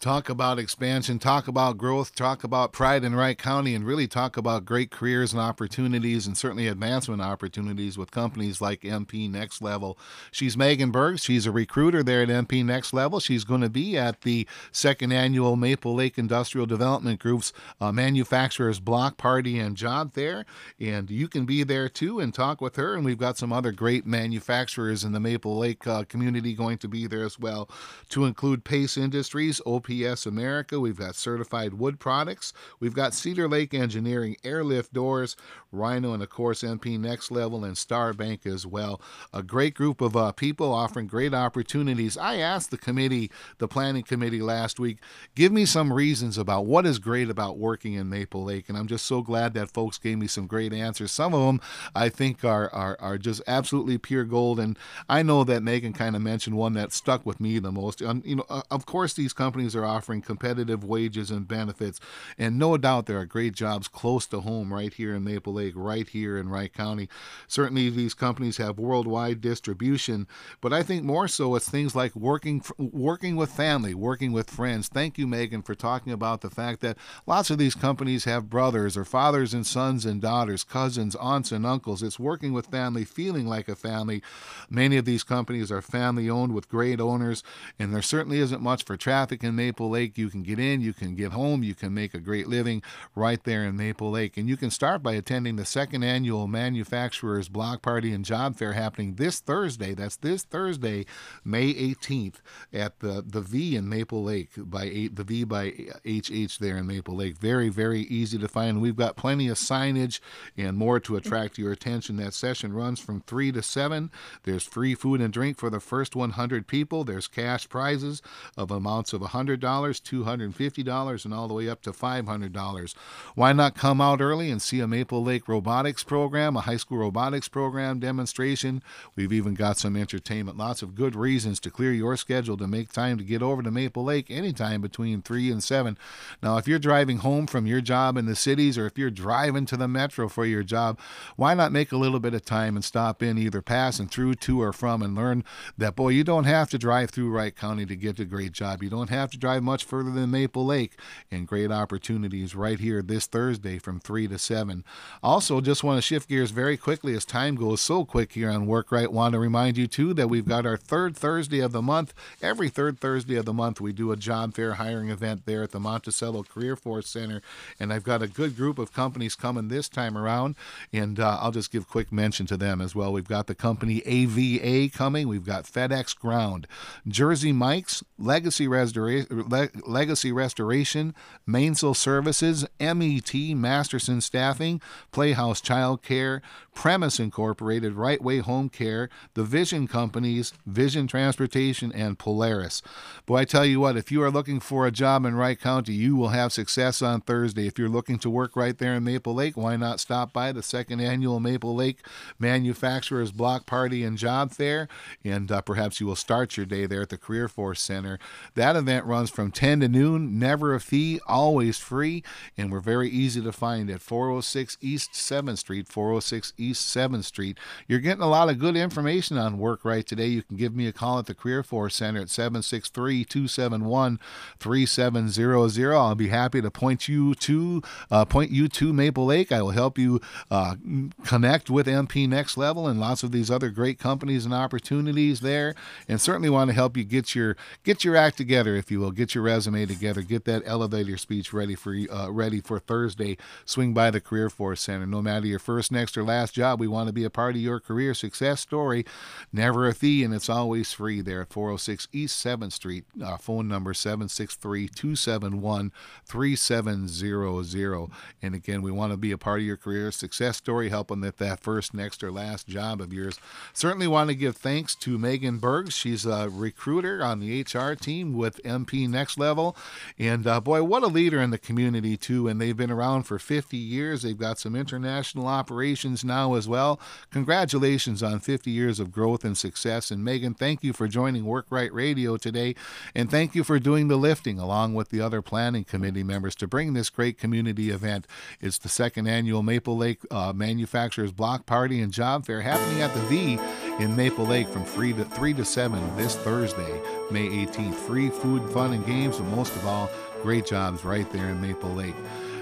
talk 0.00 0.28
about 0.28 0.60
expansion, 0.60 1.18
talk 1.18 1.48
about 1.48 1.76
growth, 1.76 2.14
talk 2.14 2.44
about 2.44 2.72
pride 2.72 3.02
in 3.02 3.16
Wright 3.16 3.36
County, 3.36 3.74
and 3.74 3.84
really 3.84 4.06
talk 4.06 4.36
about 4.36 4.64
great 4.64 4.92
careers 4.92 5.32
and 5.32 5.42
opportunities 5.42 6.26
and 6.26 6.38
certainly 6.38 6.68
advancement 6.68 7.20
opportunities 7.20 7.98
with 7.98 8.12
companies 8.12 8.60
like 8.60 8.82
MP 8.82 9.28
Nexlevel. 9.28 9.96
She's 10.30 10.56
Megan 10.56 10.92
Berg. 10.92 11.18
She's 11.18 11.46
a 11.46 11.52
recruiter 11.52 12.04
there 12.04 12.22
at 12.22 12.28
MP 12.28 12.64
Nexlevel. 12.64 13.20
She's 13.20 13.42
going 13.42 13.62
to 13.62 13.68
be 13.68 13.98
at 13.98 14.20
the 14.20 14.46
second 14.70 15.12
annual 15.12 15.56
Maple 15.56 15.94
Lake 15.94 16.16
Industrial 16.16 16.66
Development 16.66 17.18
Group's 17.18 17.52
uh, 17.80 17.90
Manufacturers 17.90 18.78
Block 18.78 19.16
Party 19.16 19.58
and 19.58 19.76
Job 19.76 20.14
Fair. 20.14 20.46
And 20.78 21.10
you 21.10 21.26
can 21.26 21.44
be 21.44 21.64
there 21.64 21.88
too 21.88 22.20
and 22.20 22.32
talk 22.32 22.60
with 22.60 22.76
her. 22.76 22.94
And 22.94 23.04
we've 23.04 23.18
got 23.18 23.36
some 23.36 23.52
other 23.52 23.72
great 23.72 24.06
manufacturers 24.06 25.02
in 25.02 25.10
the 25.10 25.20
Maple 25.20 25.58
Lake 25.58 25.84
uh, 25.88 26.04
community 26.04 26.54
going 26.54 26.78
to 26.78 26.88
be 26.88 27.08
there 27.08 27.24
as 27.24 27.38
well, 27.38 27.68
to 28.10 28.24
include 28.24 28.64
Pace 28.64 28.96
Industries, 28.96 29.60
OP 29.66 29.87
UPS 29.88 30.26
America. 30.26 30.80
We've 30.80 30.98
got 30.98 31.14
Certified 31.14 31.74
Wood 31.74 31.98
Products. 31.98 32.52
We've 32.80 32.94
got 32.94 33.14
Cedar 33.14 33.48
Lake 33.48 33.74
Engineering, 33.74 34.36
Airlift 34.44 34.92
Doors, 34.92 35.36
Rhino, 35.72 36.12
and 36.12 36.22
of 36.22 36.30
course 36.30 36.62
MP 36.62 36.98
Nexlevel 36.98 37.64
and 37.64 37.76
Star 37.76 38.12
Bank 38.12 38.46
as 38.46 38.66
well. 38.66 39.00
A 39.32 39.42
great 39.42 39.74
group 39.74 40.00
of 40.00 40.16
uh, 40.16 40.32
people 40.32 40.72
offering 40.72 41.06
great 41.06 41.34
opportunities. 41.34 42.16
I 42.16 42.36
asked 42.36 42.70
the 42.70 42.78
committee, 42.78 43.30
the 43.58 43.68
planning 43.68 44.02
committee 44.02 44.40
last 44.40 44.78
week, 44.80 44.98
give 45.34 45.52
me 45.52 45.64
some 45.64 45.92
reasons 45.92 46.38
about 46.38 46.66
what 46.66 46.86
is 46.86 46.98
great 46.98 47.30
about 47.30 47.58
working 47.58 47.94
in 47.94 48.08
Maple 48.08 48.44
Lake, 48.44 48.68
and 48.68 48.76
I'm 48.76 48.86
just 48.86 49.06
so 49.06 49.22
glad 49.22 49.54
that 49.54 49.70
folks 49.70 49.98
gave 49.98 50.18
me 50.18 50.26
some 50.26 50.46
great 50.46 50.72
answers. 50.72 51.12
Some 51.12 51.34
of 51.34 51.46
them 51.46 51.60
I 51.94 52.08
think 52.08 52.44
are 52.44 52.72
are, 52.74 52.96
are 53.00 53.18
just 53.18 53.42
absolutely 53.46 53.98
pure 53.98 54.24
gold, 54.24 54.60
and 54.60 54.78
I 55.08 55.22
know 55.22 55.44
that 55.44 55.62
Megan 55.62 55.92
kind 55.92 56.16
of 56.16 56.22
mentioned 56.22 56.56
one 56.56 56.72
that 56.74 56.92
stuck 56.92 57.24
with 57.24 57.40
me 57.40 57.58
the 57.58 57.72
most. 57.72 58.02
Um, 58.02 58.22
you 58.24 58.36
know, 58.36 58.44
uh, 58.48 58.62
of 58.70 58.86
course 58.86 59.14
these 59.14 59.32
companies 59.32 59.74
are 59.76 59.77
offering 59.84 60.22
competitive 60.22 60.84
wages 60.84 61.30
and 61.30 61.48
benefits. 61.48 62.00
And 62.36 62.58
no 62.58 62.76
doubt 62.76 63.06
there 63.06 63.18
are 63.18 63.26
great 63.26 63.54
jobs 63.54 63.88
close 63.88 64.26
to 64.26 64.40
home 64.40 64.72
right 64.72 64.92
here 64.92 65.14
in 65.14 65.24
Maple 65.24 65.54
Lake, 65.54 65.74
right 65.76 66.08
here 66.08 66.38
in 66.38 66.48
Wright 66.48 66.72
County. 66.72 67.08
Certainly, 67.46 67.90
these 67.90 68.14
companies 68.14 68.56
have 68.56 68.78
worldwide 68.78 69.40
distribution, 69.40 70.26
but 70.60 70.72
I 70.72 70.82
think 70.82 71.04
more 71.04 71.28
so 71.28 71.54
it's 71.54 71.68
things 71.68 71.94
like 71.94 72.14
working 72.14 72.62
working 72.78 73.36
with 73.36 73.50
family, 73.50 73.94
working 73.94 74.32
with 74.32 74.50
friends. 74.50 74.88
Thank 74.88 75.18
you, 75.18 75.26
Megan, 75.26 75.62
for 75.62 75.74
talking 75.74 76.12
about 76.12 76.40
the 76.40 76.50
fact 76.50 76.80
that 76.80 76.96
lots 77.26 77.50
of 77.50 77.58
these 77.58 77.74
companies 77.74 78.24
have 78.24 78.50
brothers 78.50 78.96
or 78.96 79.04
fathers 79.04 79.54
and 79.54 79.66
sons 79.66 80.04
and 80.04 80.20
daughters, 80.20 80.64
cousins, 80.64 81.14
aunts 81.16 81.52
and 81.52 81.66
uncles. 81.66 82.02
It's 82.02 82.18
working 82.18 82.52
with 82.52 82.66
family, 82.66 83.04
feeling 83.04 83.46
like 83.46 83.68
a 83.68 83.76
family. 83.76 84.22
Many 84.70 84.96
of 84.96 85.04
these 85.04 85.22
companies 85.22 85.70
are 85.70 85.82
family 85.82 86.28
owned 86.28 86.54
with 86.54 86.68
great 86.68 87.00
owners, 87.00 87.42
and 87.78 87.94
there 87.94 88.02
certainly 88.02 88.38
isn't 88.38 88.62
much 88.62 88.84
for 88.84 88.96
traffic 88.96 89.42
in 89.42 89.56
Maple 89.68 89.90
Lake. 89.90 90.16
You 90.16 90.30
can 90.30 90.42
get 90.42 90.58
in, 90.58 90.80
you 90.80 90.94
can 90.94 91.14
get 91.14 91.32
home, 91.32 91.62
you 91.62 91.74
can 91.74 91.92
make 91.92 92.14
a 92.14 92.20
great 92.20 92.48
living 92.48 92.82
right 93.14 93.44
there 93.44 93.64
in 93.64 93.76
Maple 93.76 94.10
Lake. 94.10 94.38
And 94.38 94.48
you 94.48 94.56
can 94.56 94.70
start 94.70 95.02
by 95.02 95.12
attending 95.12 95.56
the 95.56 95.66
second 95.66 96.04
annual 96.04 96.46
Manufacturers 96.46 97.50
Block 97.50 97.82
Party 97.82 98.14
and 98.14 98.24
Job 98.24 98.56
Fair 98.56 98.72
happening 98.72 99.16
this 99.16 99.40
Thursday. 99.40 99.92
That's 99.92 100.16
this 100.16 100.42
Thursday, 100.42 101.04
May 101.44 101.74
18th, 101.74 102.36
at 102.72 103.00
the, 103.00 103.22
the 103.26 103.42
V 103.42 103.76
in 103.76 103.90
Maple 103.90 104.24
Lake 104.24 104.52
by 104.56 104.84
eight, 104.84 105.16
the 105.16 105.24
V 105.24 105.44
by 105.44 105.74
HH 106.06 106.58
there 106.58 106.78
in 106.78 106.86
Maple 106.86 107.16
Lake. 107.16 107.36
Very, 107.36 107.68
very 107.68 108.00
easy 108.00 108.38
to 108.38 108.48
find. 108.48 108.80
We've 108.80 108.96
got 108.96 109.16
plenty 109.16 109.48
of 109.48 109.58
signage 109.58 110.18
and 110.56 110.78
more 110.78 110.98
to 111.00 111.16
attract 111.16 111.58
your 111.58 111.72
attention. 111.72 112.16
That 112.16 112.32
session 112.32 112.72
runs 112.72 113.00
from 113.00 113.20
3 113.20 113.52
to 113.52 113.60
7. 113.60 114.10
There's 114.44 114.62
free 114.62 114.94
food 114.94 115.20
and 115.20 115.30
drink 115.30 115.58
for 115.58 115.68
the 115.68 115.78
first 115.78 116.16
100 116.16 116.66
people. 116.66 117.04
There's 117.04 117.28
cash 117.28 117.68
prizes 117.68 118.22
of 118.56 118.70
amounts 118.78 119.12
of 119.12 119.20
$100, 119.20 119.57
$250, 119.60 121.24
and 121.24 121.34
all 121.34 121.48
the 121.48 121.54
way 121.54 121.68
up 121.68 121.82
to 121.82 121.92
$500. 121.92 122.94
Why 123.34 123.52
not 123.52 123.76
come 123.76 124.00
out 124.00 124.20
early 124.20 124.50
and 124.50 124.60
see 124.60 124.80
a 124.80 124.88
Maple 124.88 125.22
Lake 125.22 125.48
robotics 125.48 126.04
program, 126.04 126.56
a 126.56 126.60
high 126.60 126.76
school 126.76 126.98
robotics 126.98 127.48
program 127.48 127.98
demonstration? 128.00 128.82
We've 129.16 129.32
even 129.32 129.54
got 129.54 129.78
some 129.78 129.96
entertainment. 129.96 130.56
Lots 130.58 130.82
of 130.82 130.94
good 130.94 131.14
reasons 131.14 131.60
to 131.60 131.70
clear 131.70 131.92
your 131.92 132.16
schedule 132.16 132.56
to 132.56 132.66
make 132.66 132.92
time 132.92 133.18
to 133.18 133.24
get 133.24 133.42
over 133.42 133.62
to 133.62 133.70
Maple 133.70 134.04
Lake 134.04 134.30
anytime 134.30 134.80
between 134.80 135.22
3 135.22 135.50
and 135.50 135.62
7. 135.62 135.98
Now, 136.42 136.56
if 136.56 136.68
you're 136.68 136.78
driving 136.78 137.18
home 137.18 137.46
from 137.46 137.66
your 137.66 137.80
job 137.80 138.16
in 138.16 138.26
the 138.26 138.36
cities 138.36 138.78
or 138.78 138.86
if 138.86 138.96
you're 138.96 139.10
driving 139.10 139.66
to 139.66 139.76
the 139.76 139.88
metro 139.88 140.28
for 140.28 140.46
your 140.46 140.62
job, 140.62 140.98
why 141.36 141.54
not 141.54 141.72
make 141.72 141.92
a 141.92 141.96
little 141.96 142.20
bit 142.20 142.34
of 142.34 142.44
time 142.44 142.76
and 142.76 142.84
stop 142.84 143.22
in 143.22 143.38
either 143.38 143.62
passing 143.62 144.06
through 144.06 144.34
to 144.34 144.62
or 144.62 144.72
from 144.72 145.02
and 145.02 145.14
learn 145.14 145.44
that, 145.76 145.96
boy, 145.96 146.10
you 146.10 146.24
don't 146.24 146.44
have 146.44 146.70
to 146.70 146.78
drive 146.78 147.10
through 147.10 147.30
Wright 147.30 147.56
County 147.56 147.86
to 147.86 147.96
get 147.96 148.20
a 148.20 148.24
great 148.24 148.52
job. 148.52 148.82
You 148.82 148.90
don't 148.90 149.10
have 149.10 149.30
to 149.30 149.38
drive 149.38 149.47
much 149.56 149.84
further 149.84 150.10
than 150.10 150.30
Maple 150.30 150.66
Lake 150.66 150.92
and 151.30 151.48
great 151.48 151.72
opportunities 151.72 152.54
right 152.54 152.78
here 152.78 153.00
this 153.00 153.26
Thursday 153.26 153.78
from 153.78 154.00
3 154.00 154.28
to 154.28 154.38
7. 154.38 154.84
Also, 155.22 155.60
just 155.62 155.82
want 155.82 155.96
to 155.96 156.02
shift 156.02 156.28
gears 156.28 156.50
very 156.50 156.76
quickly 156.76 157.14
as 157.16 157.24
time 157.24 157.54
goes 157.54 157.80
so 157.80 158.04
quick 158.04 158.32
here 158.32 158.50
on 158.50 158.66
Work 158.66 158.92
Wright. 158.92 159.10
Want 159.10 159.32
to 159.32 159.38
remind 159.38 159.78
you, 159.78 159.86
too, 159.86 160.12
that 160.14 160.28
we've 160.28 160.46
got 160.46 160.66
our 160.66 160.76
third 160.76 161.16
Thursday 161.16 161.60
of 161.60 161.72
the 161.72 161.82
month. 161.82 162.12
Every 162.42 162.68
third 162.68 163.00
Thursday 163.00 163.36
of 163.36 163.46
the 163.46 163.54
month, 163.54 163.80
we 163.80 163.92
do 163.92 164.12
a 164.12 164.16
job 164.16 164.54
fair 164.54 164.74
hiring 164.74 165.08
event 165.08 165.46
there 165.46 165.62
at 165.62 165.70
the 165.70 165.80
Monticello 165.80 166.42
Career 166.42 166.76
Force 166.76 167.08
Center. 167.08 167.40
And 167.80 167.92
I've 167.92 168.04
got 168.04 168.22
a 168.22 168.28
good 168.28 168.56
group 168.56 168.78
of 168.78 168.92
companies 168.92 169.34
coming 169.34 169.68
this 169.68 169.88
time 169.88 170.18
around. 170.18 170.54
And 170.92 171.18
uh, 171.18 171.38
I'll 171.40 171.52
just 171.52 171.72
give 171.72 171.88
quick 171.88 172.12
mention 172.12 172.46
to 172.46 172.56
them 172.56 172.80
as 172.80 172.94
well. 172.94 173.12
We've 173.12 173.26
got 173.26 173.46
the 173.46 173.54
company 173.54 174.02
AVA 174.04 174.90
coming. 174.90 175.28
We've 175.28 175.44
got 175.46 175.64
FedEx 175.64 176.16
Ground, 176.18 176.66
Jersey 177.06 177.52
Mike's, 177.52 178.02
Legacy, 178.18 178.66
Restora- 178.66 179.27
Le- 179.30 179.68
Legacy 179.86 180.32
Restoration, 180.32 181.14
Mains'l 181.46 181.94
Services, 181.94 182.66
MET, 182.80 183.34
Masterson 183.34 184.20
Staffing, 184.20 184.80
Playhouse 185.10 185.60
Child 185.60 186.02
Care, 186.02 186.42
Premise 186.78 187.18
Incorporated, 187.18 187.94
Right 187.94 188.22
Way 188.22 188.38
Home 188.38 188.68
Care, 188.68 189.08
the 189.34 189.42
Vision 189.42 189.88
Companies, 189.88 190.52
Vision 190.64 191.08
Transportation, 191.08 191.90
and 191.92 192.18
Polaris. 192.18 192.82
Boy, 193.26 193.38
I 193.38 193.44
tell 193.44 193.66
you 193.66 193.80
what, 193.80 193.96
if 193.96 194.12
you 194.12 194.22
are 194.22 194.30
looking 194.30 194.60
for 194.60 194.86
a 194.86 194.92
job 194.92 195.24
in 195.24 195.34
Wright 195.34 195.60
County, 195.60 195.92
you 195.92 196.14
will 196.14 196.28
have 196.28 196.52
success 196.52 197.02
on 197.02 197.20
Thursday. 197.20 197.66
If 197.66 197.80
you're 197.80 197.88
looking 197.88 198.20
to 198.20 198.30
work 198.30 198.54
right 198.54 198.78
there 198.78 198.94
in 198.94 199.02
Maple 199.02 199.34
Lake, 199.34 199.56
why 199.56 199.74
not 199.74 199.98
stop 199.98 200.32
by 200.32 200.52
the 200.52 200.62
second 200.62 201.00
annual 201.00 201.40
Maple 201.40 201.74
Lake 201.74 201.98
Manufacturers 202.38 203.32
Block 203.32 203.66
Party 203.66 204.04
and 204.04 204.16
Job 204.16 204.52
Fair? 204.52 204.86
And 205.24 205.50
uh, 205.50 205.62
perhaps 205.62 205.98
you 205.98 206.06
will 206.06 206.14
start 206.14 206.56
your 206.56 206.66
day 206.66 206.86
there 206.86 207.02
at 207.02 207.08
the 207.08 207.18
Career 207.18 207.48
Force 207.48 207.80
Center. 207.80 208.20
That 208.54 208.76
event 208.76 209.04
runs 209.04 209.17
from 209.26 209.50
10 209.50 209.80
to 209.80 209.88
noon, 209.88 210.38
never 210.38 210.74
a 210.74 210.80
fee, 210.80 211.20
always 211.26 211.78
free, 211.78 212.22
and 212.56 212.70
we're 212.70 212.80
very 212.80 213.10
easy 213.10 213.42
to 213.42 213.52
find 213.52 213.90
at 213.90 214.00
406 214.00 214.78
East 214.80 215.12
7th 215.12 215.58
Street, 215.58 215.88
406 215.88 216.52
East 216.56 216.68
East 216.68 216.96
7th 216.96 217.24
Street. 217.24 217.58
You're 217.86 217.98
getting 217.98 218.22
a 218.22 218.28
lot 218.28 218.48
of 218.48 218.58
good 218.58 218.76
information 218.76 219.38
on 219.38 219.58
work 219.58 219.84
right 219.84 220.06
today. 220.06 220.26
You 220.26 220.42
can 220.42 220.56
give 220.56 220.74
me 220.74 220.86
a 220.86 220.92
call 220.92 221.18
at 221.18 221.26
the 221.26 221.34
Career 221.34 221.62
Force 221.62 221.96
Center 221.96 222.20
at 222.20 222.30
763 222.30 223.24
271 223.24 224.20
3700. 224.60 225.96
I'll 225.96 226.14
be 226.14 226.28
happy 226.28 226.60
to 226.60 226.70
point 226.70 227.08
you 227.08 227.34
to 227.34 227.82
uh, 228.10 228.24
point 228.24 228.50
you 228.50 228.68
to 228.68 228.92
Maple 228.92 229.26
Lake. 229.26 229.50
I 229.50 229.62
will 229.62 229.70
help 229.70 229.98
you 229.98 230.20
uh, 230.50 230.76
connect 231.24 231.70
with 231.70 231.86
MP 231.86 232.28
Nexlevel 232.28 232.88
and 232.88 233.00
lots 233.00 233.22
of 233.22 233.32
these 233.32 233.50
other 233.50 233.70
great 233.70 233.98
companies 233.98 234.44
and 234.44 234.54
opportunities 234.54 235.40
there. 235.40 235.74
And 236.08 236.20
certainly 236.20 236.50
want 236.50 236.68
to 236.68 236.74
help 236.74 236.96
you 236.96 237.04
get 237.04 237.34
your 237.34 237.56
get 237.84 238.04
your 238.04 238.16
act 238.16 238.36
together, 238.36 238.76
if 238.76 238.90
you 238.90 239.00
will, 239.00 239.07
get 239.10 239.34
your 239.34 239.44
resume 239.44 239.86
together, 239.86 240.22
get 240.22 240.44
that 240.46 240.62
elevator 240.64 241.16
speech 241.16 241.52
ready 241.52 241.74
for 241.74 241.96
uh, 242.10 242.30
ready 242.30 242.60
for 242.60 242.78
Thursday. 242.78 243.36
Swing 243.64 243.92
by 243.92 244.10
the 244.10 244.20
Career 244.20 244.50
Force 244.50 244.80
Center. 244.80 245.06
No 245.06 245.22
matter 245.22 245.46
your 245.46 245.58
first, 245.58 245.92
next, 245.92 246.16
or 246.16 246.24
last 246.24 246.54
job. 246.54 246.80
We 246.80 246.88
want 246.88 247.08
to 247.08 247.12
be 247.12 247.24
a 247.24 247.30
part 247.30 247.54
of 247.54 247.60
your 247.60 247.80
career 247.80 248.14
success 248.14 248.60
story. 248.60 249.04
Never 249.52 249.86
a 249.86 249.94
fee, 249.94 250.24
and 250.24 250.34
it's 250.34 250.48
always 250.48 250.92
free 250.92 251.20
there 251.20 251.42
at 251.42 251.52
406 251.52 252.08
East 252.12 252.44
7th 252.44 252.72
Street. 252.72 253.04
Uh, 253.22 253.36
phone 253.36 253.68
number 253.68 253.94
763 253.94 254.88
271 254.88 255.92
3700. 256.24 258.10
And 258.42 258.54
again, 258.54 258.82
we 258.82 258.90
want 258.90 259.12
to 259.12 259.16
be 259.16 259.32
a 259.32 259.38
part 259.38 259.60
of 259.60 259.66
your 259.66 259.76
career 259.76 260.10
success 260.10 260.56
story, 260.56 260.88
helping 260.88 261.20
with 261.20 261.36
that 261.36 261.60
first, 261.60 261.94
next, 261.94 262.22
or 262.22 262.32
last 262.32 262.66
job 262.66 263.00
of 263.00 263.12
yours. 263.12 263.38
Certainly 263.72 264.06
want 264.08 264.30
to 264.30 264.34
give 264.34 264.56
thanks 264.56 264.94
to 264.96 265.18
Megan 265.18 265.58
Bergs. 265.58 265.94
She's 265.94 266.24
a 266.24 266.48
recruiter 266.48 267.22
on 267.22 267.40
the 267.40 267.62
HR 267.62 267.94
team 267.94 268.32
with 268.32 268.62
MP 268.64 268.97
Next 269.06 269.38
Level. 269.38 269.76
And 270.18 270.46
uh, 270.46 270.60
boy, 270.60 270.82
what 270.82 271.02
a 271.02 271.06
leader 271.06 271.40
in 271.40 271.50
the 271.50 271.58
community, 271.58 272.16
too. 272.16 272.48
And 272.48 272.60
they've 272.60 272.76
been 272.76 272.90
around 272.90 273.24
for 273.24 273.38
50 273.38 273.76
years. 273.76 274.22
They've 274.22 274.36
got 274.36 274.58
some 274.58 274.74
international 274.74 275.46
operations 275.46 276.24
now 276.24 276.54
as 276.54 276.68
well. 276.68 277.00
Congratulations 277.30 278.22
on 278.22 278.40
50 278.40 278.70
years 278.70 279.00
of 279.00 279.12
growth 279.12 279.44
and 279.44 279.56
success. 279.56 280.10
And 280.10 280.24
Megan, 280.24 280.54
thank 280.54 280.82
you 280.82 280.92
for 280.92 281.08
joining 281.08 281.44
Work 281.44 281.66
Wright 281.70 281.92
Radio 281.92 282.36
today. 282.36 282.74
And 283.14 283.30
thank 283.30 283.54
you 283.54 283.64
for 283.64 283.78
doing 283.78 284.08
the 284.08 284.16
lifting 284.16 284.58
along 284.58 284.94
with 284.94 285.10
the 285.10 285.20
other 285.20 285.42
planning 285.42 285.84
committee 285.84 286.22
members 286.22 286.54
to 286.56 286.66
bring 286.66 286.92
this 286.92 287.10
great 287.10 287.38
community 287.38 287.90
event. 287.90 288.26
It's 288.60 288.78
the 288.78 288.88
second 288.88 289.26
annual 289.26 289.62
Maple 289.62 289.96
Lake 289.96 290.20
uh, 290.30 290.52
Manufacturers 290.52 291.32
Block 291.32 291.66
Party 291.66 292.00
and 292.00 292.12
Job 292.12 292.46
Fair 292.46 292.62
happening 292.62 293.02
at 293.02 293.14
the 293.14 293.20
V 293.20 293.58
in 293.98 294.14
Maple 294.14 294.46
Lake 294.46 294.68
from 294.68 294.84
3 294.84 295.12
to 295.14 295.24
3 295.24 295.54
to 295.54 295.64
7 295.64 296.16
this 296.16 296.36
Thursday, 296.36 297.00
May 297.30 297.48
18th. 297.48 297.94
Free 297.94 298.30
food, 298.30 298.62
fun, 298.72 298.92
and 298.92 299.04
games, 299.04 299.38
but 299.38 299.46
most 299.48 299.74
of 299.76 299.86
all, 299.86 300.10
great 300.42 300.66
jobs 300.66 301.04
right 301.04 301.30
there 301.32 301.48
in 301.48 301.60
Maple 301.60 301.90
Lake. 301.90 302.14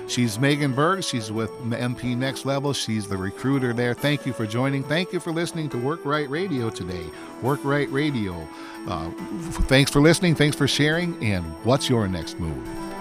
She's 0.08 0.38
Megan 0.38 0.72
Berg. 0.72 1.02
She's 1.02 1.32
with 1.32 1.50
MP 1.62 2.16
Nexlevel. 2.16 2.74
She's 2.76 3.08
the 3.08 3.16
recruiter 3.16 3.72
there. 3.72 3.92
Thank 3.92 4.24
you 4.24 4.32
for 4.32 4.46
joining. 4.46 4.84
Thank 4.84 5.12
you 5.12 5.18
for 5.18 5.32
listening 5.32 5.68
to 5.70 5.78
Work 5.78 6.04
Wright 6.04 6.30
Radio 6.30 6.70
today. 6.70 7.06
Work 7.42 7.64
Wright 7.64 7.90
Radio. 7.90 8.46
Uh, 8.86 9.10
thanks 9.64 9.90
for 9.90 10.00
listening. 10.00 10.36
Thanks 10.36 10.56
for 10.56 10.68
sharing. 10.68 11.22
And 11.24 11.44
what's 11.64 11.88
your 11.88 12.06
next 12.06 12.38
move? 12.38 12.95